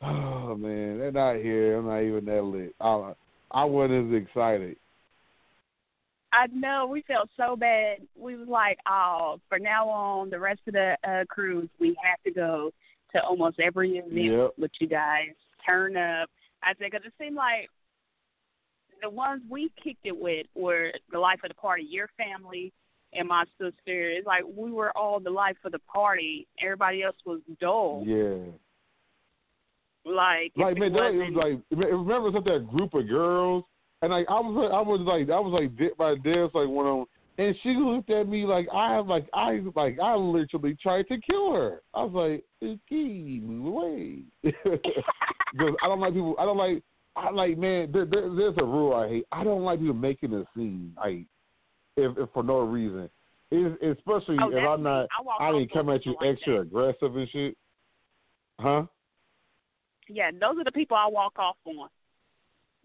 [0.02, 1.76] oh man, they're not here.
[1.76, 2.74] I'm not even that lit.
[2.80, 3.12] I,
[3.50, 4.76] I wasn't as excited.
[6.32, 7.98] I know we felt so bad.
[8.18, 12.22] We was like, oh, for now on, the rest of the uh, cruise, we have
[12.22, 12.70] to go
[13.14, 14.50] to almost every event Yep.
[14.58, 15.30] with you guys.
[15.66, 16.28] Turn up.
[16.62, 17.68] I think it just seemed like
[19.02, 21.84] the ones we kicked it with were the life of the party.
[21.88, 22.72] Your family
[23.12, 24.10] and my sister.
[24.10, 26.46] It's like we were all the life of the party.
[26.62, 28.04] Everybody else was dull.
[28.06, 28.36] Yeah.
[30.04, 33.64] Like, Like man, that, it wasn't, like remember it's like that group of girls,
[34.00, 36.86] and like I was I was like I was like dip by dance like one
[36.86, 37.06] of them,
[37.40, 41.54] and she looked at me like I like I like I literally tried to kill
[41.54, 41.80] her.
[41.94, 42.12] I was
[42.60, 46.36] like, excuse me, wait, because I don't like people.
[46.38, 46.82] I don't like.
[47.16, 47.90] I like man.
[47.92, 49.24] There, there, there's a rule I hate.
[49.32, 51.24] I don't like people making a scene like
[51.96, 53.08] if, if for no reason.
[53.50, 55.08] It, especially Oh, if I'm not.
[55.40, 56.60] I I didn't come at you like extra that.
[56.60, 57.56] aggressive and shit.
[58.60, 58.82] Huh?
[60.10, 61.88] yeah, those are the people I walk off on.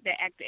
[0.05, 0.41] That act,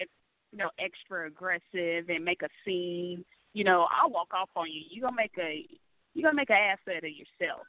[0.53, 3.25] you know, extra aggressive and make a scene.
[3.57, 4.83] You know, I'll walk off on you.
[4.87, 5.65] You gonna make a,
[6.13, 7.65] you gonna make an ass out of yourself.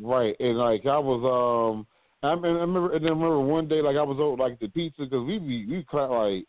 [0.00, 1.84] Right, and like I was, um,
[2.22, 4.68] I, mean, I remember, and I remember one day, like I was over like the
[4.68, 6.44] pizza because we be we clap like,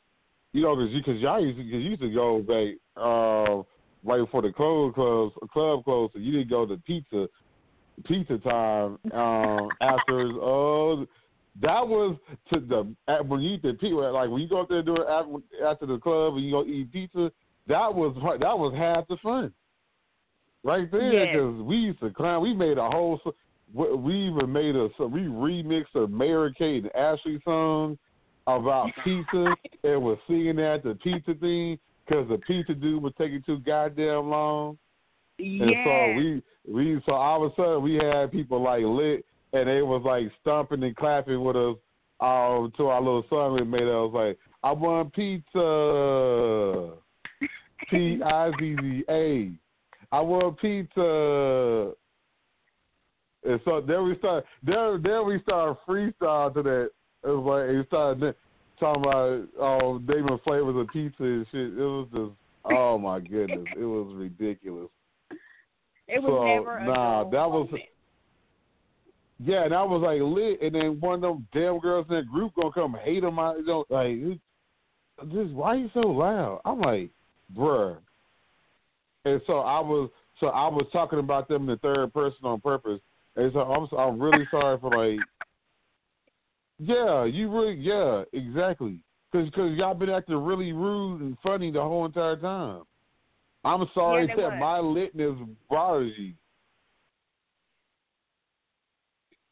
[0.51, 3.64] you know, because you because y'all used to, cause you used to go back uh,
[4.08, 7.28] right before the close clubs club closed, so you didn't go to pizza
[8.06, 10.30] pizza time um, after.
[10.39, 11.08] Oh,
[11.62, 12.18] that was
[12.51, 14.86] to the at, when you eat the pizza, like when you go up there and
[14.88, 17.32] do it after, after the club and you go eat pizza.
[17.68, 19.54] That was that was half the fun.
[20.64, 21.28] right there Yes.
[21.36, 22.41] because we used to clown.
[22.41, 23.20] We made a whole.
[23.74, 27.97] We even made a we remixed a Mary Kate and Ashley song
[28.47, 33.41] about pizza and was singing that the pizza thing because the pizza dude was taking
[33.43, 34.78] too goddamn long.
[35.39, 39.70] And so we we so all of a sudden we had people like lit and
[39.70, 41.76] they was like stomping and clapping with us
[42.20, 43.84] um to our little song we made.
[43.84, 46.93] I was like, I want pizza.
[47.89, 49.51] P I Z Z A.
[50.12, 51.91] I want pizza.
[53.45, 56.89] And so there we start there there we started freestyle to that.
[57.24, 58.36] It was like it started
[58.80, 61.74] talking about oh naming flavors of pizza and shit.
[61.74, 62.32] It was just
[62.74, 63.66] oh my goodness.
[63.78, 64.89] It was ridiculous.
[66.08, 67.89] it was so, never a nah, that was- moment.
[69.39, 72.27] Yeah, and I was like lit, and then one of them damn girls in that
[72.27, 74.17] group gonna come hate on my, you know, like,
[75.31, 76.61] this why you so loud?
[76.65, 77.09] I'm like,
[77.55, 77.97] bruh.
[79.25, 80.09] And so I was,
[80.39, 82.99] so I was talking about them in the third person on purpose,
[83.36, 85.19] and so I'm, I'm really sorry for like,
[86.79, 88.99] yeah, you really, yeah, exactly,
[89.31, 92.84] because cause y'all been acting really rude and funny the whole entire time.
[93.65, 94.59] I'm sorry Yeah, that was.
[94.59, 96.34] my litness bothers you.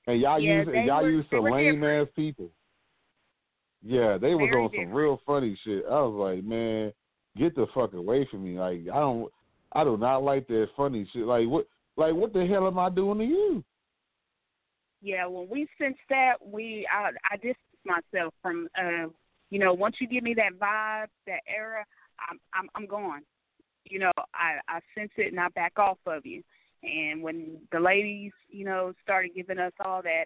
[0.07, 2.09] And y'all Yeah, use they and y'all were- use they some lame different.
[2.09, 2.51] ass people.
[3.83, 5.85] Yeah, they was Very on some real funny shit.
[5.85, 6.93] I was like, man,
[7.35, 8.57] get the fuck away from me.
[8.59, 9.31] Like I don't,
[9.73, 11.25] I do not like that funny shit.
[11.25, 13.63] Like what, like what the hell am I doing to you?
[15.01, 19.07] Yeah, when we sensed that, we I I distanced myself from uh
[19.49, 21.83] you know, once you give me that vibe, that era,
[22.29, 23.21] I'm I'm I'm gone.
[23.85, 26.43] You know, I I sense it and I back off of you.
[26.83, 30.25] And when the ladies, you know, started giving us all that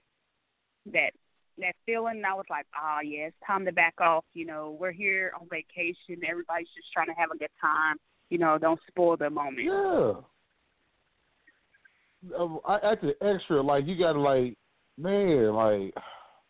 [0.93, 1.12] that
[1.58, 4.26] that feeling, I was like, ah, yeah, it's time to back off.
[4.34, 6.22] You know, we're here on vacation.
[6.28, 7.97] Everybody's just trying to have a good time.
[8.30, 9.66] You know, don't spoil the moment.
[9.66, 10.14] Yeah.
[12.38, 13.62] Um, I acted extra.
[13.62, 14.58] Like you got to like,
[14.97, 15.93] man, like,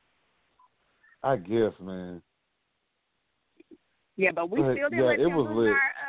[1.24, 2.22] I guess, man.
[4.18, 5.68] Yeah, but we still didn't yeah, let it them was lose lit.
[5.68, 6.05] our uh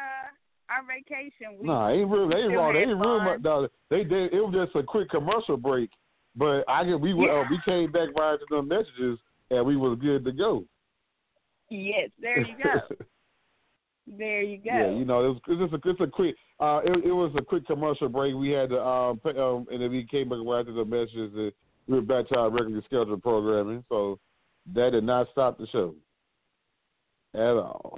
[0.70, 1.58] our vacation.
[1.60, 2.28] We, Nah, ain't real.
[2.28, 2.74] They wrong.
[2.74, 3.40] They ain't real much.
[3.42, 4.32] No, they did.
[4.32, 5.90] It was just a quick commercial break.
[6.34, 9.18] But I get we went, uh, we came back right to the messages
[9.50, 10.64] and we was good to go.
[11.70, 12.96] Yes, there you go.
[14.18, 14.70] there you go.
[14.70, 16.36] Yeah, you know, it was it's just a it's a quick.
[16.60, 18.34] Uh, it, it was a quick commercial break.
[18.34, 21.32] We had to um, pay, um and then we came back right to the messages
[21.34, 21.52] and
[21.88, 23.84] we were back to our regularly scheduled programming.
[23.88, 24.18] So
[24.74, 25.94] that did not stop the show
[27.34, 27.96] at all.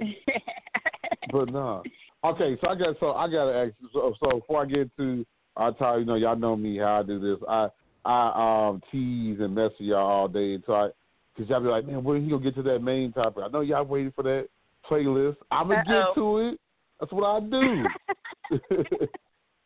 [1.31, 1.83] but no.
[2.23, 3.73] Okay, so I got so I got to ask.
[3.93, 7.03] So, so before I get to our time, you know, y'all know me how I
[7.03, 7.45] do this.
[7.47, 7.69] I
[8.05, 10.89] I um tease and mess with y'all all day until I,
[11.37, 13.43] cause y'all be like, man, when he gonna get to that main topic?
[13.45, 14.47] I know y'all waiting for that
[14.89, 15.37] playlist.
[15.51, 16.13] I'm gonna Uh-oh.
[16.13, 16.59] get to it.
[16.99, 19.07] That's what I do.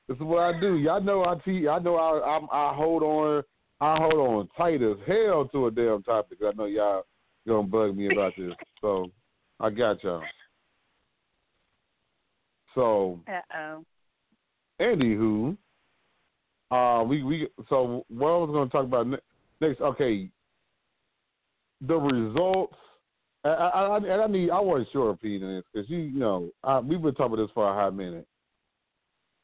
[0.07, 0.75] This is what I do.
[0.77, 3.43] Y'all know I te- I know I I'm, I hold on.
[3.79, 6.39] I hold on tight as hell to a damn topic.
[6.43, 7.03] I know y'all
[7.47, 8.53] gonna bug me about this.
[8.81, 9.11] So
[9.59, 10.23] I got y'all.
[12.75, 13.85] So uh oh.
[14.81, 15.57] anywho,
[16.71, 19.17] uh, we we so what I was going to talk about ne-
[19.61, 19.81] next.
[19.81, 20.29] Okay,
[21.81, 22.75] the results.
[23.45, 24.49] I, I, I, and I need.
[24.49, 27.43] I want your opinion on this because you, you know uh, we've been talking about
[27.43, 28.25] this for a hot minute.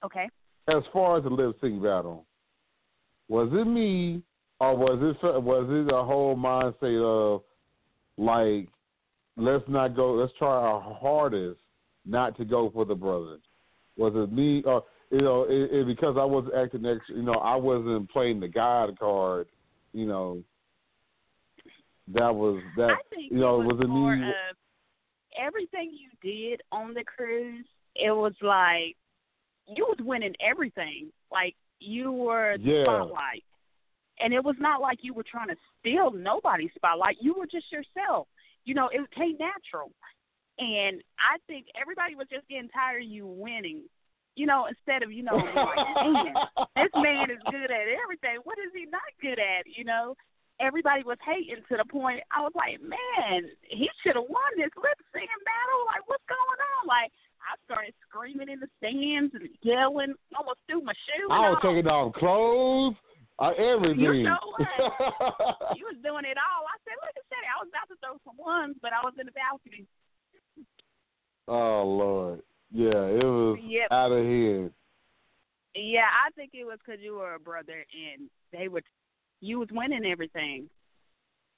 [0.03, 0.29] Okay.
[0.69, 2.25] As far as the lip sync battle,
[3.27, 4.21] was it me
[4.59, 7.41] or was it was it a whole mindset of
[8.17, 8.69] like
[9.37, 11.59] let's not go, let's try our hardest
[12.05, 13.41] not to go for the brothers?
[13.97, 17.33] Was it me or you know it, it, because I was acting extra, you know
[17.33, 19.47] I wasn't playing the God card,
[19.93, 20.43] you know.
[22.13, 22.89] That was that.
[22.89, 24.29] I think you know, it was, was it more me?
[24.29, 24.55] of
[25.39, 27.65] everything you did on the cruise.
[27.95, 28.95] It was like
[29.67, 31.11] you was winning everything.
[31.31, 32.83] Like you were the Yeah.
[32.83, 33.43] spotlight,
[34.19, 37.17] and it was not like you were trying to steal nobody's spotlight.
[37.21, 38.27] You were just yourself.
[38.65, 39.91] You know, it came natural,
[40.59, 43.87] and I think everybody was just getting tired of you winning.
[44.35, 46.35] You know, instead of you know, like,
[46.75, 48.39] this man is good at everything.
[48.43, 49.67] What is he not good at?
[49.67, 50.15] You know,
[50.59, 54.71] everybody was hating to the point I was like, man, he should have won this
[54.75, 55.81] lip syncing battle.
[55.87, 56.81] Like, what's going on?
[56.87, 61.31] Like, I started screaming in the stands and yelling, almost threw my shoe.
[61.31, 62.95] I was taking off clothes,
[63.39, 64.03] uh, everything.
[64.03, 64.67] You know what?
[65.79, 66.63] you was doing it all.
[66.67, 67.43] I said, look at that.
[67.47, 69.87] I was about to throw some ones, but I was in the balcony.
[71.49, 72.41] Oh Lord,
[72.71, 73.87] yeah, it was Yep.
[73.91, 74.71] out of here.
[75.75, 78.81] Yeah, I think it was because you were a brother and they were,
[79.41, 80.69] you was winning everything.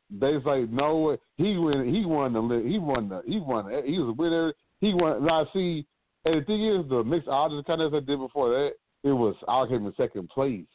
[0.10, 1.18] They say no, way.
[1.38, 1.94] he win.
[1.94, 2.64] He won the.
[2.68, 3.22] He won the.
[3.26, 3.72] He won.
[3.86, 4.54] He was a winner.
[4.82, 5.26] He won.
[5.26, 5.86] Now see,
[6.26, 8.72] and the thing is, the mixed audience kind of as I did before that.
[9.04, 10.66] it was I came in second place.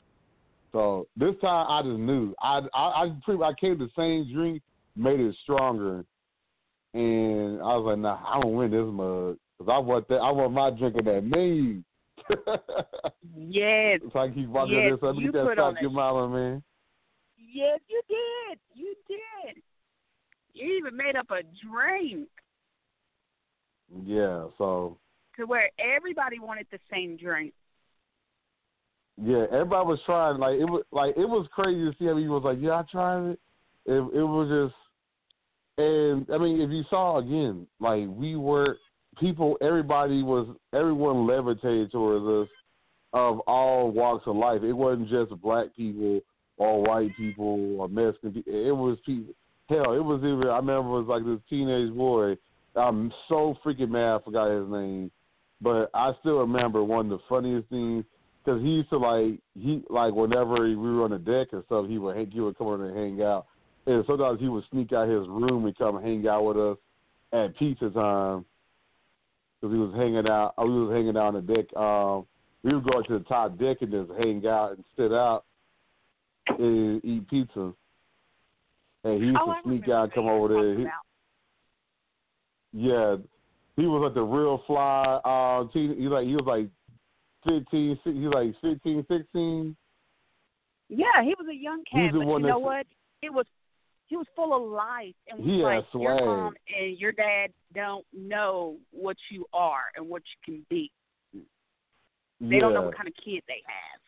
[0.73, 4.63] So this time I just knew I I I, pretty, I came the same drink,
[4.97, 6.05] made it stronger,
[6.97, 10.31] and I was like, nah, I don't win this mug because I want that I
[10.31, 11.83] want my drink on that menu.
[13.39, 15.01] Yes, so I keep walking Yes, this.
[15.03, 16.63] Let me you get that stock your mama, man.
[17.37, 18.59] yes, you did.
[18.75, 19.63] You did.
[20.55, 22.29] You even made up a drink
[24.05, 24.97] Yeah, so
[25.37, 27.53] to where everybody wanted the same drink.
[29.23, 30.39] yeah, everybody was trying.
[30.39, 32.83] Like it was like it was crazy to see how he was like, yeah, I
[32.91, 33.41] tried it.
[33.87, 34.75] It it was just,
[35.79, 38.79] and I mean, if you saw again, like we were
[39.19, 42.53] people, everybody was everyone levitated towards us
[43.13, 44.63] of all walks of life.
[44.63, 46.21] It wasn't just black people
[46.59, 48.53] or white people or Mexican people.
[48.53, 49.35] It was people.
[49.69, 50.49] Hell, it was even.
[50.49, 52.37] I remember it was like this teenage boy.
[52.77, 54.17] I'm so freaking mad.
[54.17, 55.11] I forgot his name,
[55.61, 58.05] but I still remember one of the funniest things
[58.45, 61.87] because he used to like he like whenever we were on the deck and stuff,
[61.89, 63.47] he would he would come over and hang out,
[63.87, 66.77] and sometimes he would sneak out his room and come hang out with us
[67.33, 68.45] at pizza time
[69.61, 70.55] because he was hanging out.
[70.59, 71.77] We was hanging out on the deck.
[71.77, 72.27] Um,
[72.63, 75.45] we would go up to the top deck and just hang out and sit out
[76.59, 77.73] and eat pizza.
[79.05, 80.79] And he used oh, to sneak out and come over there.
[80.79, 80.87] He,
[82.73, 83.17] yeah,
[83.77, 85.21] he was like the real fly.
[85.25, 86.69] Uh, teen, he like he was like
[87.45, 87.99] fifteen.
[88.05, 89.77] He was like fifteen, sixteen.
[90.89, 92.87] Yeah, he was a young cat, but you know what?
[93.23, 93.47] It was
[94.07, 96.25] he was full of life and was He had like your swag.
[96.25, 100.91] mom and your dad don't know what you are and what you can be.
[102.41, 102.61] They yeah.
[102.61, 104.01] don't know what kind of kid they have.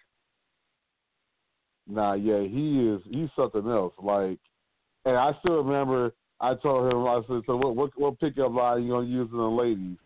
[1.88, 3.00] Nah, yeah, he is.
[3.10, 3.94] He's something else.
[4.00, 4.38] Like,
[5.04, 6.12] and I still remember.
[6.40, 7.06] I told him.
[7.06, 7.74] I said, "So what?
[7.74, 9.96] What, what pickup line you gonna use on the ladies?"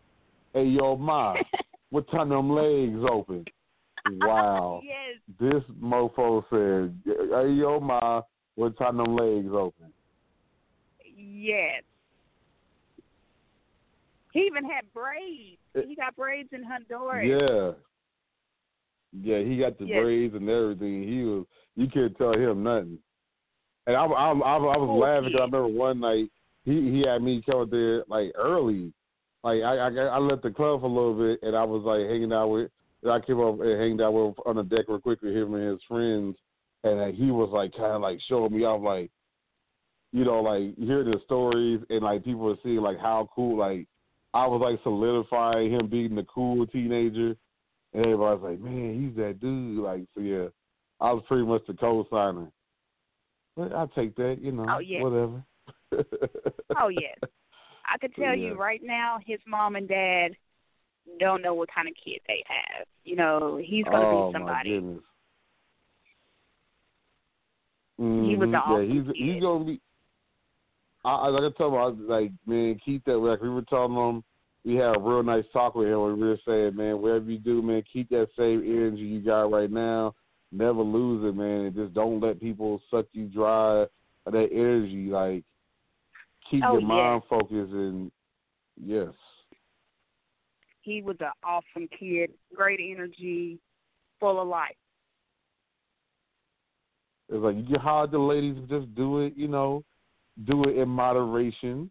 [0.53, 1.35] Hey, yo, ma,
[1.89, 3.45] what time them legs open?
[4.05, 4.81] Wow.
[4.83, 5.21] yes.
[5.39, 8.21] This mofo said, "Hey, yo, ma,
[8.71, 9.93] time them legs open?"
[11.15, 11.83] Yes.
[14.33, 15.59] He even had braids.
[15.75, 17.27] It- he got braids in Honduras.
[17.27, 17.73] Yeah.
[19.21, 20.01] Yeah, he got the Yes.
[20.01, 21.03] braids and everything.
[21.03, 21.45] He was.
[21.75, 22.99] You couldn't tell him nothing.
[23.85, 26.31] And I, I, I, I was laughing because I remember one night
[26.65, 28.93] he he had me come up there like early.
[29.43, 31.39] Like I, I I left the club for a little bit
[36.83, 37.23] and I like hanging out with.
[37.23, 37.23] And I came up and hanged out with on the deck real quick with him
[37.23, 39.11] and his friends, and he was like kind of like showing me off like,
[40.11, 43.87] you know, like hearing the stories and like people were seeing like how cool like
[44.33, 47.35] I was like solidifying him being the cool teenager.
[47.93, 49.83] And everybody's like, man, he's that dude.
[49.83, 50.47] Like, so yeah,
[50.99, 52.47] I was pretty much the co-signer.
[53.55, 55.01] But I take that, you know, Oh, yeah.
[55.03, 55.43] whatever.
[56.81, 57.17] Oh yes.
[57.87, 58.63] I could tell you Yeah.
[58.63, 60.35] right now, his mom and dad
[61.19, 62.87] don't know what kind of kid they have.
[63.03, 64.81] You know, he's gonna oh, be somebody.
[67.97, 68.29] Goodness.
[68.29, 68.53] He was the mm-hmm.
[68.53, 69.33] an awesome yeah, he's kid.
[69.33, 69.81] he's gonna be.
[71.05, 73.17] I, I like I tell him, I was like, man, keep that.
[73.17, 74.23] Like we were telling him,
[74.65, 75.99] we had a real nice talk with him.
[75.99, 79.51] Where we were saying, man, whatever you do, man, keep that same energy you got
[79.51, 80.15] right now.
[80.51, 81.65] Never lose it, man.
[81.65, 83.81] And just don't let people suck you dry
[84.25, 85.09] of that energy.
[85.09, 85.43] Like,
[86.49, 86.87] keep Oh, your yes.
[86.87, 88.11] mind focused and
[88.81, 89.09] yes.
[90.81, 93.57] He was an awesome kid, great energy,
[94.19, 94.75] full of life.
[97.29, 99.33] It's like you hard the ladies, just do it.
[99.35, 99.83] You know,
[100.45, 101.89] do it in moderation.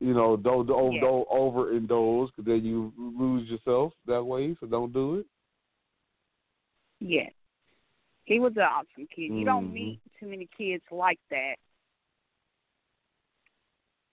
[0.00, 1.00] You know, don't don't, Yeah.
[1.00, 4.56] don't overindulge because then you lose yourself that way.
[4.60, 5.26] So don't do it.
[7.00, 7.32] Yes.
[8.24, 9.32] He was an awesome kid.
[9.32, 9.72] You don't Mhm.
[9.72, 11.56] meet too many kids like that.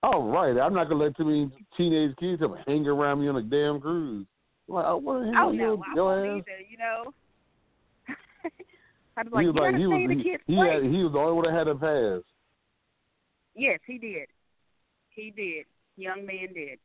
[0.02, 3.42] Oh right, I'm not gonna let too many teenage kids hang around me on a
[3.42, 4.26] damn cruise.
[4.68, 6.38] Like, I want to hang Oh no, your, I your ass.
[6.38, 7.14] either, you know.
[9.20, 10.56] I was like, he was you like gotta he stay in was the kid's he,
[10.56, 12.24] had, he was the only one that had a pass.
[13.56, 14.28] Yes, he did.
[15.10, 15.66] He did.
[15.98, 16.80] Young man did.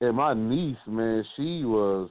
[0.00, 2.08] And my niece, man, she was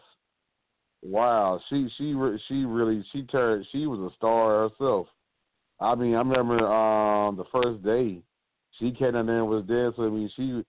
[1.02, 1.62] wow.
[1.70, 2.14] She she
[2.50, 3.66] she really she turned.
[3.72, 5.08] She was a star herself.
[5.80, 8.22] I mean, I remember um the first day
[8.80, 10.30] she came in there and was dancing with me.
[10.36, 10.62] She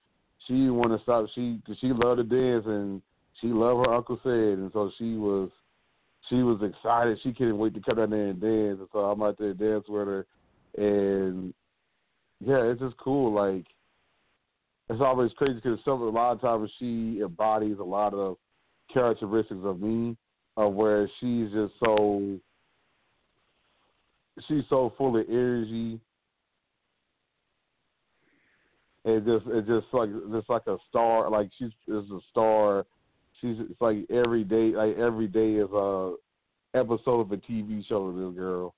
[0.46, 1.26] she didn't want to stop.
[1.34, 3.02] She cause she loved to dance and
[3.40, 5.50] she loved her Uncle Sid, and so she was
[6.28, 7.18] she was excited.
[7.22, 8.78] She couldn't wait to come down there and dance.
[8.80, 10.26] And so I'm out there dance with her,
[10.76, 11.52] and
[12.40, 13.32] yeah, it's just cool.
[13.32, 13.66] Like
[14.88, 18.36] it's always crazy because some a lot of times she embodies a lot of
[18.92, 20.16] characteristics of me,
[20.56, 22.38] of where she's just so
[24.46, 26.00] she's so full of energy.
[29.04, 32.84] It just it's just like just like a star, like she's is a star
[33.40, 36.14] She's it's like every day, like every day is a
[36.74, 38.10] episode of a TV show.
[38.12, 38.74] This girl.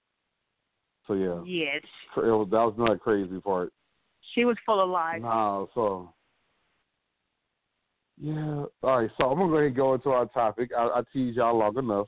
[1.06, 1.82] So yeah, Yes,
[2.16, 3.72] it was, that was not a crazy part.
[4.34, 5.22] she was full of life.
[5.22, 6.12] No, so
[8.20, 8.64] yeah.
[8.82, 10.70] All right, so I'm gonna go ahead and go into our topic.
[10.76, 12.06] I, I teased y'all long enough.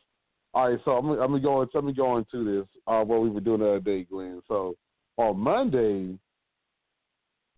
[0.54, 1.66] All right, so I'm, I'm gonna go.
[1.72, 2.68] Let me go into this.
[2.86, 4.42] Uh, what we were doing the other day, Glenn.
[4.46, 4.76] So
[5.16, 6.18] on Monday,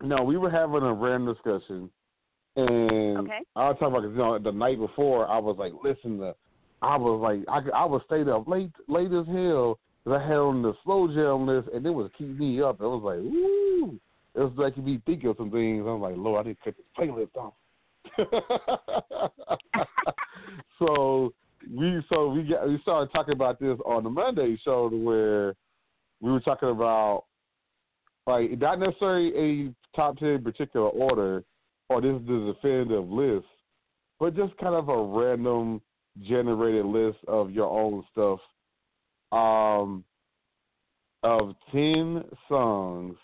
[0.01, 1.89] no, we were having a random discussion,
[2.55, 3.39] and Okay.
[3.55, 5.27] I was talking about 'cause, you know the night before.
[5.27, 6.35] I was like, listen, to,
[6.81, 9.79] I was like, I I was stayed up late, late as hell.
[10.03, 12.79] 'cause I had on the slow jam list, and it was keeping me up.
[12.81, 13.99] It was like, ooh,
[14.35, 15.85] It was like me thinking of some things.
[15.87, 17.53] I'm like, Lord, I need to cut this playlist off.
[20.79, 21.33] so
[21.75, 25.55] we so we got we started talking about this on the Monday show where
[26.21, 27.23] we were talking about
[28.27, 29.33] like not necessarily
[29.67, 31.43] a top ten particular order
[31.89, 33.45] or this is the definitive list,
[34.19, 35.81] but just kind of a random
[36.23, 38.39] generated list of your own stuff.
[39.31, 40.03] Um
[41.23, 43.17] of ten songs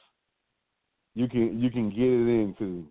[1.14, 2.86] you can you can get it into.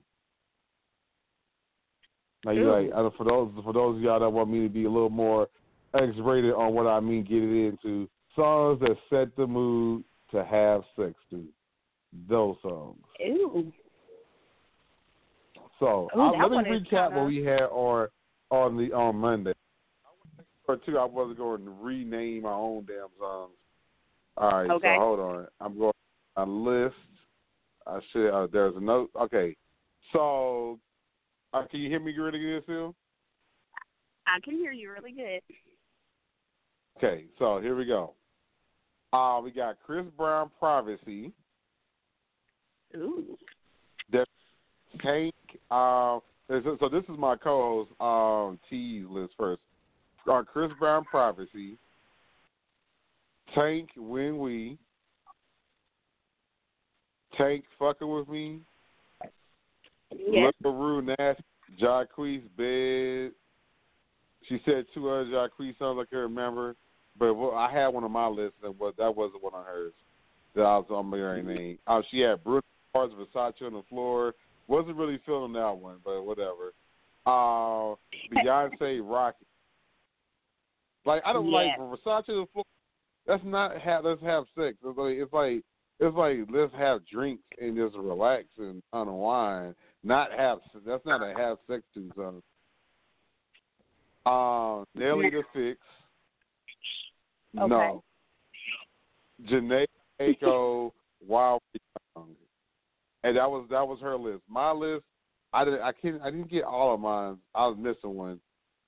[2.44, 4.90] Like, you like for those for those of y'all that want me to be a
[4.90, 5.48] little more
[5.94, 10.82] X-rated on what I mean, get it into songs that set the mood to have
[10.96, 11.44] sex to.
[12.28, 12.98] Those songs.
[13.26, 13.72] Ooh.
[15.80, 18.08] So Ooh, let me recap what we had on
[18.50, 19.54] on the on Monday.
[20.68, 23.52] Or two, I wasn't going to rename my own damn songs.
[24.36, 24.94] All right, Okay.
[24.96, 25.46] so hold on.
[25.60, 25.92] I'm going
[26.36, 26.94] a list.
[27.86, 28.30] I should.
[28.30, 29.10] Uh, there's a note.
[29.20, 29.56] Okay,
[30.12, 30.78] so
[31.54, 32.94] uh, can you hear me really good, Phil?
[34.26, 35.40] I can hear you really good.
[36.98, 38.14] Okay, so here we go.
[39.12, 41.32] Uh, we got Chris Brown, Privacy.
[42.94, 43.36] Ooh.
[45.02, 45.34] Tank.
[45.70, 49.62] Uh, so this is my co-host um, T's list first.
[50.30, 51.76] Uh, Chris Brown, Privacy.
[53.54, 54.78] Tank, When We.
[57.36, 58.60] Tank, Fucking With Me.
[60.12, 60.52] Yes.
[60.64, 61.36] LaRue Nash,
[61.80, 63.32] Jacquees, Bed.
[64.48, 66.74] She said two other Jacquees songs I can remember,
[67.18, 69.92] but well, I had one on my list that was that wasn't one of hers
[70.56, 71.78] that I was on my name.
[71.86, 72.62] Uh, she had Bruno
[72.94, 74.34] Mars, Versace on the floor.
[74.70, 76.72] Wasn't really feeling that one, but whatever.
[77.26, 77.96] Uh,
[78.32, 79.46] Beyonce, Rocket.
[81.04, 82.64] Like I don't like Versace on the floor.
[83.26, 84.76] That's not have let's have sex.
[84.84, 85.62] It's like it's like
[85.98, 89.74] it's like let's have drinks and just relax and unwind.
[90.04, 92.42] Not have that's not a have sex to song.
[94.24, 95.80] Uh, Nelly the Fix.
[97.54, 98.04] No.
[99.50, 99.86] Jhené
[100.20, 100.92] Aiko,
[101.26, 101.60] Wild
[102.14, 102.28] Young.
[103.22, 104.42] And that was that was her list.
[104.48, 105.04] My list,
[105.52, 107.38] I didn't I can't I didn't get all of mine.
[107.54, 108.40] I was missing one.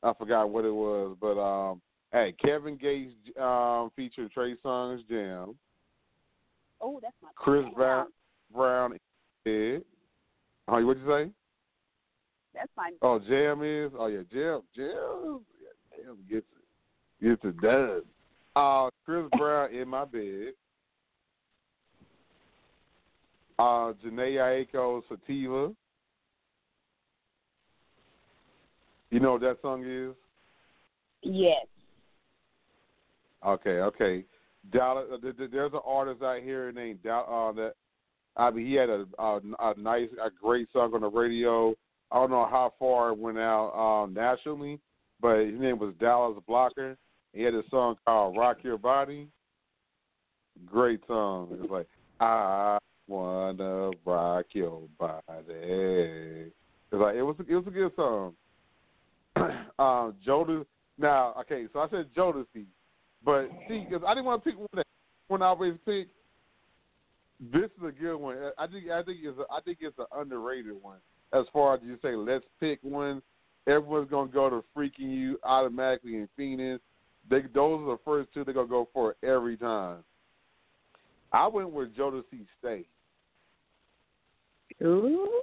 [0.03, 1.81] I forgot what it was, but um,
[2.13, 5.55] hey, Kevin Gates um featured Trey Songz Jam,
[6.81, 7.65] Oh, that's my Chris.
[7.75, 8.07] Brown
[8.55, 8.99] Brown.
[9.47, 11.31] Oh, what you say?
[12.55, 13.93] That's my Oh, Jam is.
[13.99, 14.63] Oh yeah, Jam.
[14.75, 15.41] Jam.
[15.97, 16.47] Jam gets
[17.21, 17.25] it.
[17.25, 18.03] Gets it done.
[18.57, 20.53] Uh, Chris Brown in my bed.
[23.63, 25.73] Uh, Jhené Aiko Sativa.
[29.11, 30.15] You know what that song is?
[31.23, 31.65] yes.
[33.47, 34.25] Okay, okay.
[34.73, 37.75] Dallas, uh, th- th- there's an artist out here named Dal- uh, that.
[38.37, 41.73] I mean, he had a, a a nice, a great song on the radio.
[42.11, 44.81] I don't know how far it went out um, nationally,
[45.21, 46.97] but his name was Dallas Blocker.
[47.33, 49.29] He had a song called "Rock Your Body."
[50.67, 51.57] Great song.
[51.61, 51.87] It's like
[52.19, 52.79] I
[53.13, 55.23] wanna rock your body.
[55.49, 56.55] It's
[56.93, 57.37] like it was.
[57.47, 58.35] It was a good song.
[59.37, 60.65] um, Jodeci.
[60.99, 62.67] Now, okay, so I said Jodeci.
[63.25, 64.87] But see, because I didn't want to pick one that
[65.29, 66.09] one I always pick.
[67.53, 68.37] This is a good one.
[68.59, 70.99] I think I think it's a, I think it's an underrated one.
[71.33, 73.23] As far as you say, let's pick one.
[73.67, 76.79] Everyone's gonna go to freaking you automatically and fiending.
[77.29, 79.99] They those are the first two they're gonna go for every time.
[81.33, 82.87] I went with Jodeci Stay.
[84.83, 85.43] Ooh.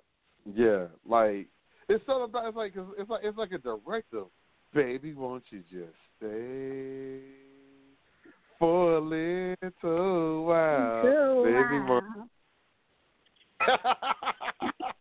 [0.55, 1.47] Yeah, like
[1.87, 4.27] it's something about it's like it's like it's like a directive.
[4.73, 7.21] Baby, won't you just stay
[8.59, 11.43] for a little while?
[11.43, 12.29] Baby, won't.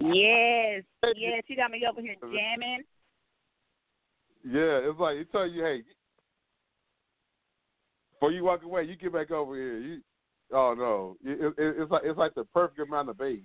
[0.01, 0.85] Yes,
[1.16, 2.85] yes, you got me over here jamming.
[4.45, 5.83] Yeah, it's like it tell you, hey,
[8.12, 9.79] before you walk away, you get back over here.
[9.79, 10.01] You,
[10.53, 13.43] oh no, it, it, it's like it's like the perfect amount of Vegas.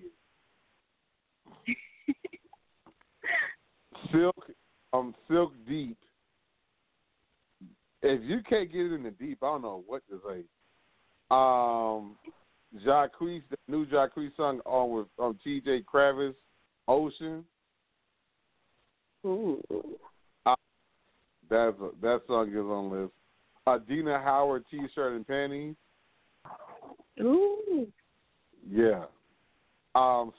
[4.12, 4.36] Silk,
[4.92, 5.98] um, Silk Deep.
[8.02, 10.44] If you can't get it in the deep, I don't know what to say.
[11.32, 12.18] Um,
[12.86, 15.84] Jacquees, the new Jacquees song on with um, T.J.
[15.84, 16.36] Kravis,
[16.88, 17.46] Ocean.
[19.26, 19.62] Ooh.
[21.50, 23.14] That's that song is on the list.
[23.68, 25.76] Uh, Dina Howard T-shirt and panties.
[27.22, 27.88] Ooh.
[28.70, 29.06] Yeah.
[29.96, 30.34] Um,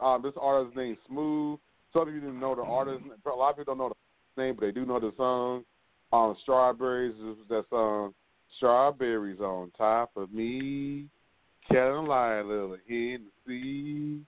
[0.00, 1.58] uh, this artist's name Smooth.
[1.92, 3.02] Some of you didn't know the artist.
[3.24, 3.92] A lot of people don't know
[4.36, 5.64] the name, but they do know the song.
[6.12, 8.14] Um, Strawberries is that song.
[8.56, 11.06] Strawberries on top of me.
[11.68, 14.20] Can't Carolina, little Hennessy.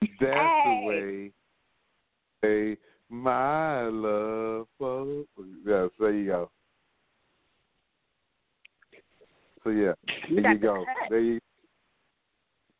[0.00, 0.80] That's Hey.
[0.80, 1.32] the way.
[2.42, 2.76] Hey,
[3.10, 4.66] my love.
[4.78, 5.24] For...
[5.66, 6.50] Yes, there you go.
[9.62, 9.92] So yeah,
[10.30, 10.84] there you go.
[11.10, 11.40] There you.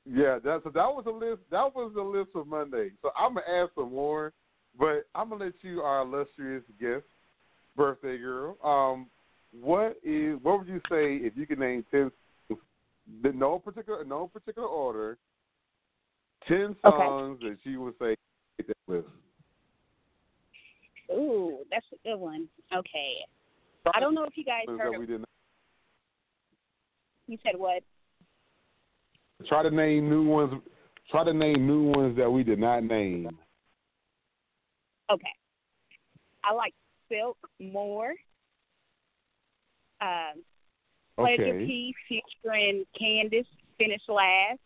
[0.06, 1.42] Yeah, that so that was a list.
[1.50, 2.90] That was the list for Monday.
[3.02, 4.32] So I'm gonna add some more,
[4.78, 7.04] but I'm gonna let you, our illustrious guest,
[7.76, 8.56] birthday girl.
[8.64, 9.08] Um,
[9.52, 12.10] what is what would you say if you could name ten?
[13.22, 15.18] The no particular no particular order.
[16.48, 17.06] Ten Okay.
[17.06, 18.16] songs that you would say
[18.66, 19.08] that list.
[21.12, 22.48] Ooh, that's a good one.
[22.74, 23.16] Okay.
[23.94, 25.08] I don't know if you guys heard that we of.
[25.08, 25.24] didn't.
[27.26, 27.82] You said what?
[29.48, 30.52] Try to name new ones.
[31.10, 33.28] Try to name new ones that we did not name.
[35.10, 35.32] Okay.
[36.44, 36.74] I like
[37.08, 38.12] Silk more.
[40.00, 40.42] Um,
[41.16, 41.66] Pleasure Okay.
[41.66, 44.58] P featuring Candace, finished Last.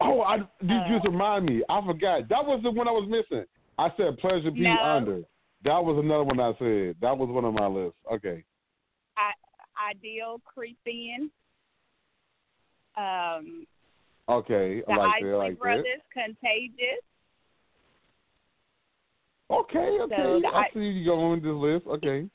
[0.00, 1.62] Oh, I you Uh, just remind me.
[1.70, 2.28] I forgot.
[2.28, 3.46] That was the one I was missing.
[3.78, 4.82] I said pleasure be No.
[4.82, 5.22] under.
[5.62, 6.96] That was another one I said.
[7.00, 7.96] That was one on my list.
[8.12, 8.44] Okay.
[9.16, 9.32] I,
[9.90, 11.30] Ideal Creep In.
[12.96, 13.66] Um,
[14.28, 14.82] Okay.
[14.86, 15.34] the I like Isley that.
[15.34, 17.02] I like Brothers, Contagious.
[19.50, 20.00] Okay.
[20.00, 20.16] Okay.
[20.16, 21.86] So I I- see you going with this list.
[21.86, 22.28] Okay.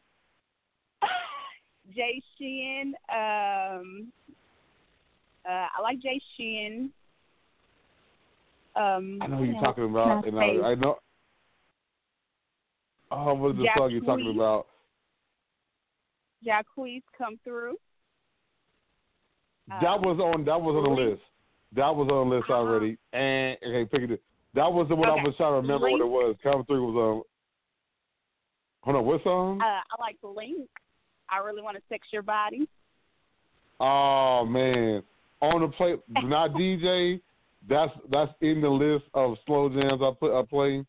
[1.95, 2.93] Jay Shin.
[3.09, 4.11] Um,
[5.45, 6.91] uh, I like Jay Shin.
[8.75, 10.63] Um, I know who you're talking about, I and?
[10.63, 10.97] I, I know.
[13.11, 14.67] Oh, what is the song you're talking about?
[16.45, 17.75] Jacquees come through.
[19.67, 20.45] That Um, was on.
[20.45, 21.21] That was on the list.
[21.73, 22.59] That was on the list Uh-huh.
[22.59, 22.97] already.
[23.13, 24.21] And okay, pick it.
[24.53, 26.35] That was the one I was trying to remember what it was.
[26.43, 27.23] Come through was on.
[28.83, 29.61] Hold on, what song?
[29.61, 30.67] Uh, I like Link.
[31.29, 32.67] I really want to sex your body.
[33.79, 35.03] Oh man,
[35.41, 37.21] on the play, not DJ.
[37.69, 40.83] That's that's in the list of slow jams I put I play.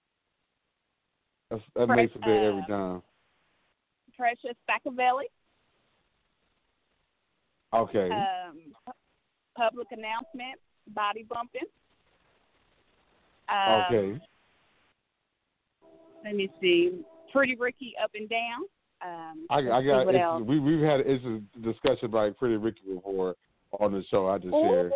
[1.51, 3.03] That's, that makes it there every uh, time.
[4.17, 5.27] Precious Machiavelli.
[7.75, 8.11] Okay.
[8.11, 8.59] Um,
[9.57, 10.59] public announcement.
[10.89, 11.63] Body bumping.
[13.49, 14.21] Um, okay.
[16.25, 17.05] Let me see.
[17.33, 18.63] Pretty Ricky up and down.
[19.05, 20.07] Um, I, I got.
[20.09, 23.37] It's, we we've had it's a discussion about Pretty Ricky before
[23.81, 24.29] on the show.
[24.29, 24.63] I just Ooh.
[24.63, 24.93] shared.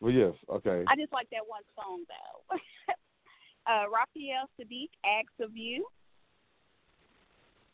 [0.00, 0.32] Well, yes.
[0.50, 0.84] Okay.
[0.88, 2.56] I just like that one song though.
[3.72, 5.86] uh, Raphael Saadiq, Ask of You.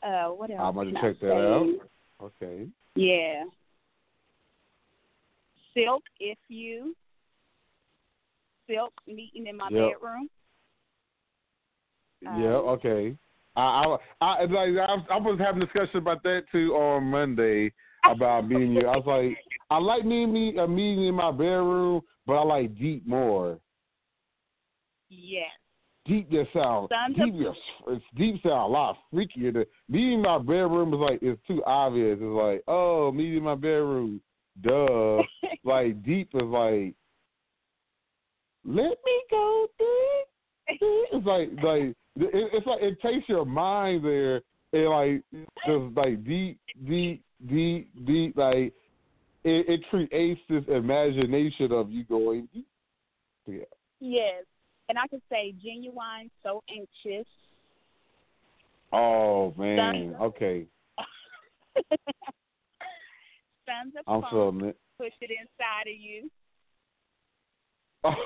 [0.02, 0.60] Uh, what else?
[0.62, 1.66] I'm gonna check that out.
[2.22, 2.66] Okay.
[2.94, 3.44] Yeah.
[5.74, 6.94] Silk, if you.
[8.68, 9.92] Silk meeting in my Yep.
[10.00, 10.28] bedroom.
[12.22, 12.30] yeah.
[12.30, 13.16] Um, Okay.
[13.56, 17.72] I I, I like I, I was having a discussion about that too on Monday
[18.08, 18.86] about meeting you.
[18.88, 19.38] I was like,
[19.70, 23.58] I like meeting me a meeting in my bedroom, but I like deep more.
[25.08, 25.50] Yes.
[26.06, 27.46] Deep just sound Sons deep.
[27.46, 27.54] of-
[27.88, 29.52] it's deep sound a lot freakier.
[29.52, 32.18] Than, meeting in my bedroom is like it's too obvious.
[32.20, 34.20] It's like oh, meeting in my bedroom,
[34.62, 35.22] duh.
[35.64, 36.94] Like deep is like
[38.66, 40.78] let me go deep.
[41.12, 44.42] It's like like it, it's like it takes your mind there
[44.72, 45.22] and like
[45.66, 48.36] just like deep, deep, deep, deep.
[48.36, 48.72] Like
[49.44, 52.48] it, it creates this imagination of you going.
[52.52, 52.66] deep.
[53.46, 53.64] Yeah.
[54.00, 54.44] yes.
[54.88, 57.26] And I could say Ginuwine, so anxious.
[58.92, 60.14] Oh man.
[60.20, 60.66] Okay.
[63.66, 64.76] Sons of I'm feeling it.
[64.98, 66.30] Push it inside of you.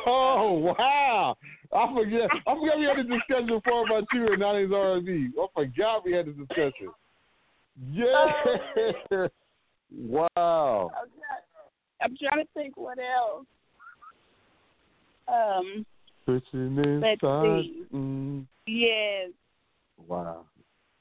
[0.07, 1.37] Oh wow!
[1.73, 2.29] I forget.
[2.47, 5.29] I forgot we had a discussion before about you and nineties R and B.
[5.39, 6.91] I forgot we had this discussion.
[7.93, 9.29] Yeah.
[9.91, 10.91] Wow.
[11.03, 11.13] Okay.
[12.03, 13.47] I'm trying to think what else.
[15.29, 15.87] Um,
[16.27, 17.85] Pushing Let's see.
[17.95, 19.31] Mm, yes.
[20.07, 20.45] wow.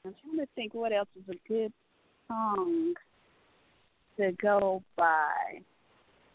[0.05, 1.71] I'm trying to think what else is a good
[2.27, 2.93] song
[4.17, 5.61] to go by.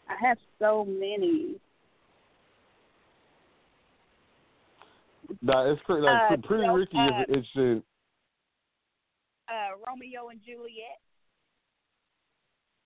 [0.09, 1.55] I have so many.
[5.41, 6.01] Nah, it's crazy.
[6.01, 7.83] Like, Uh, Pretty so, Ricky uh, is interesting.
[9.49, 10.99] uh, Romeo and Juliet?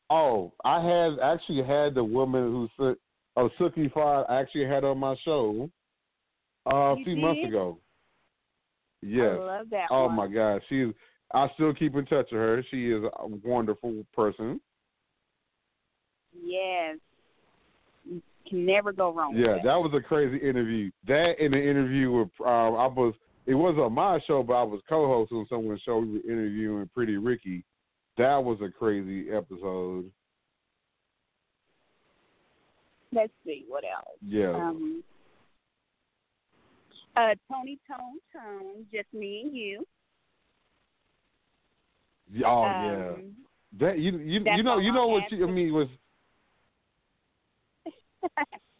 [0.09, 2.95] Oh, I had actually had the woman who said,
[3.35, 3.89] oh, Sylk-E.
[3.89, 4.25] Fyne.
[4.29, 5.69] I actually had on my show
[6.65, 7.79] uh, a few months ago.
[9.01, 9.33] Yes.
[9.33, 10.15] I love that Oh one.
[10.15, 10.87] my God, she's.
[11.33, 12.63] I still keep in touch with her.
[12.71, 14.61] She is a wonderful person.
[16.43, 16.97] Yes.
[18.05, 19.35] You Can never go wrong.
[19.35, 20.91] Yeah, with that was a crazy interview.
[21.07, 23.13] That in the interview with um, I was.
[23.45, 25.99] It wasn't on my show, but I was co-hosting on someone's show.
[25.99, 27.63] We were interviewing Pretty Ricky.
[28.17, 30.11] That was a crazy episode.
[33.13, 34.17] Let's see what else.
[34.21, 34.53] Yeah.
[34.53, 35.01] Um,
[37.15, 39.85] uh, Tony Toni Toné, just me and you.
[42.45, 43.11] oh um, yeah.
[43.79, 45.87] That you you you know you know what you, I mean was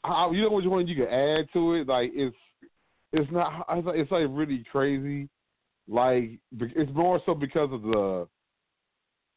[0.04, 1.88] how you know what you want you can add to it?
[1.88, 2.36] Like it's
[3.14, 5.30] it's not it's like, it's like really crazy.
[5.88, 8.28] Like it's more so because of the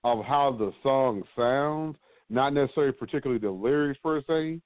[0.05, 1.96] of how the song sounds
[2.28, 4.61] not necessarily particularly the lyrics per se.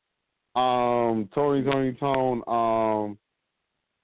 [0.56, 3.18] Um Tony Toni Toné um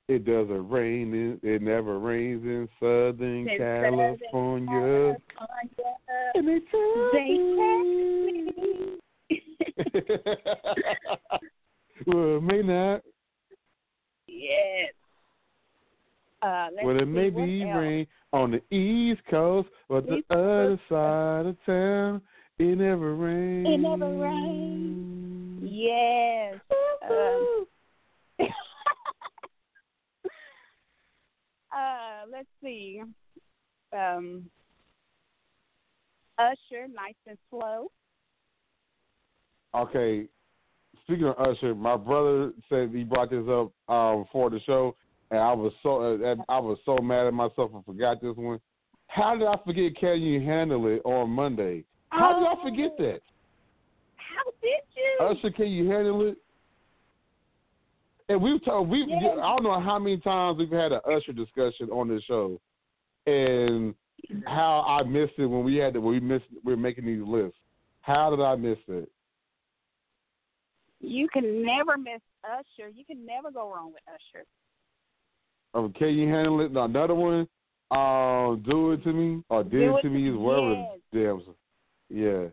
[0.09, 4.19] it doesn't rain in, it never rains in Southern California.
[4.33, 5.17] California.
[6.35, 8.50] and they tell They me
[12.07, 13.03] well, it may not.
[14.27, 14.93] yes.
[16.43, 21.47] Uh, Well, it may be rain on the East Coast, but the East other side
[21.47, 22.23] of town,
[22.59, 23.69] it never rains.
[23.69, 25.63] It never rains.
[25.63, 26.61] Yes.
[27.11, 27.67] Um,
[31.75, 33.03] uh, let's see.
[33.93, 34.51] Um,
[36.39, 37.91] Usher, nice and slow.
[39.75, 40.27] Okay.
[41.05, 44.95] Speaking of Usher, my brother said he brought this up um, for the show,
[45.31, 48.61] and I was so uh, I was so mad at myself I forgot this one.
[49.09, 49.97] How did I forget?
[49.97, 51.85] Can you handle it on Monday?
[52.11, 53.03] How did I forget Oh.
[53.05, 53.21] that?
[54.17, 55.27] How did you?
[55.27, 56.37] Usher, can you handle it?
[58.29, 59.37] And we've told we Yes.
[59.43, 62.61] I don't know how many times we've had an Usher discussion on this show,
[63.27, 63.95] and
[64.47, 67.23] how I missed it when we had to when we missed we are making these
[67.23, 67.59] lists.
[68.03, 69.11] How did I miss it?
[71.01, 72.89] You can never miss Usher.
[72.89, 74.45] You can never go wrong with Usher.
[75.75, 76.73] Okay, you handle it?
[76.73, 77.49] No, another one.
[77.91, 80.87] Um, do it to me or did Do it It to me is Me, whatever.
[81.13, 81.39] yes.
[82.11, 82.17] Damn.
[82.19, 82.47] Yeah.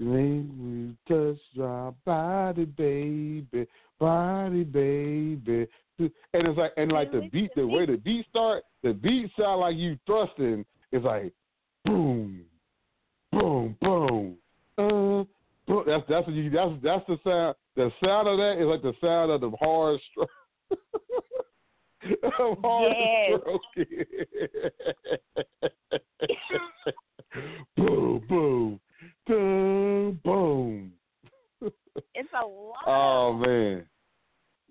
[0.00, 3.66] Me touch my body, baby,
[4.00, 5.68] body, baby.
[5.98, 9.60] And it's like, and like the beat, the way the beat start, the beat sound
[9.60, 10.64] like you thrusting.
[10.90, 11.32] It's like,
[11.84, 12.42] boom,
[13.30, 14.36] boom, boom.
[14.76, 16.50] Uh, That's that's what you.
[16.50, 17.56] That's that's the sound.
[17.76, 20.30] The sound of that is like the sound of the hard stroke.
[22.38, 22.92] of hard
[23.76, 23.88] Yes.
[27.76, 28.80] boom, boom,
[29.26, 30.92] boom, boom.
[32.14, 32.84] It's a lot.
[32.86, 33.86] Oh man,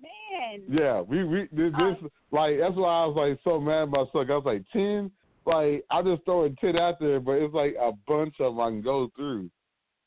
[0.02, 0.62] man.
[0.70, 1.02] yeah.
[1.02, 4.10] We we this, Uh, this like that's why I was like so mad at myself.
[4.16, 5.12] I was like ten.
[5.46, 8.70] Like I just throwing ten out there, but it's like a bunch of them I
[8.70, 9.50] can go through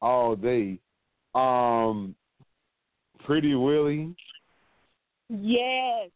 [0.01, 0.79] all day.
[1.37, 2.15] Um,
[3.25, 4.15] Pretty Willie,
[5.29, 6.11] Yes.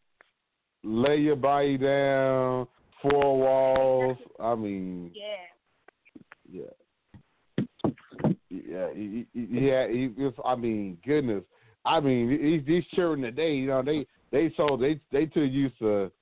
[0.84, 2.68] lay your body down,
[3.02, 4.16] four walls.
[4.38, 5.50] I mean, Yes.
[6.50, 6.62] yeah,
[8.48, 9.88] yeah, he, he, yeah.
[9.88, 10.10] He,
[10.44, 11.44] I mean, goodness.
[11.84, 15.78] I mean, these these children today, you know, they they so they they too used
[15.80, 16.12] to,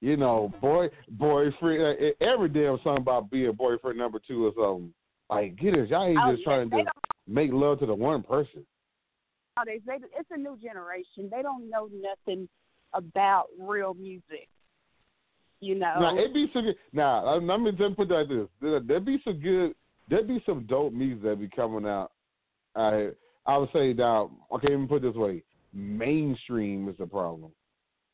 [0.00, 1.98] you know, boy boyfriend.
[2.02, 4.94] uh, Every damn song about being boyfriend number two or something.
[5.28, 6.84] Like, goodness, y'all ain't Oh, just yeah, trying to
[7.26, 8.64] make love to the one person.
[9.58, 11.28] Oh, nowadays they it's a new generation.
[11.30, 12.48] They don't know nothing
[12.92, 14.48] about real music.
[15.60, 15.94] You know.
[15.98, 16.76] Now it be some good.
[16.92, 19.74] Now let me just put that like this: there there be some good,
[20.08, 22.12] there be some dope music that be coming out.
[22.76, 23.10] I
[23.46, 27.52] I would say now, okay, let me put it this way: mainstream is the problem.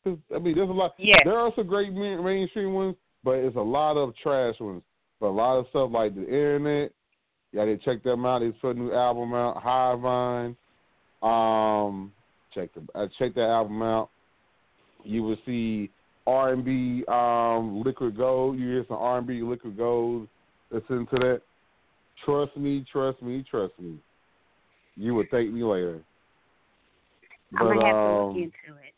[0.04, 0.94] 'Cause, I mean, there's a lot.
[0.98, 1.20] Yes.
[1.24, 4.82] There are some great mainstream ones, but it's a lot of trash ones.
[5.20, 6.92] But a lot of stuff like the internet,
[7.52, 8.40] yeah, they check them out.
[8.40, 10.56] They put a new album out, Hive Mind.
[11.22, 12.12] Um,
[12.54, 14.08] check the uh, check that album out.
[15.04, 15.90] You will see
[16.26, 18.58] R and B, um, Liquid Gold.
[18.58, 20.28] You hear some R and B, Liquid Gold.
[20.70, 21.42] Listen to that.
[22.24, 23.98] Trust me, trust me, trust me.
[24.96, 26.00] You will thank me later.
[27.58, 28.94] I'm gonna have to um, look into it.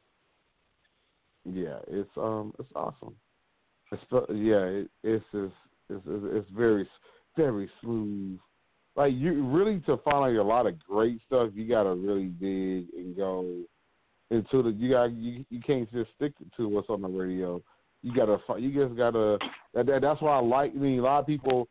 [1.44, 3.14] yeah, it's um, it's awesome.
[3.90, 5.54] It's yeah, it, it's just
[5.88, 6.88] it's, it's it's very
[7.36, 8.38] very smooth.
[8.96, 12.86] Like you really to find like a lot of great stuff, you gotta really dig
[12.94, 13.62] and go
[14.30, 14.70] into the.
[14.70, 17.60] You got you you can't just stick to what's on the radio.
[18.02, 19.38] You gotta, you just gotta.
[19.74, 20.72] That, that, that's why I like.
[20.74, 21.68] I mean, a lot of people,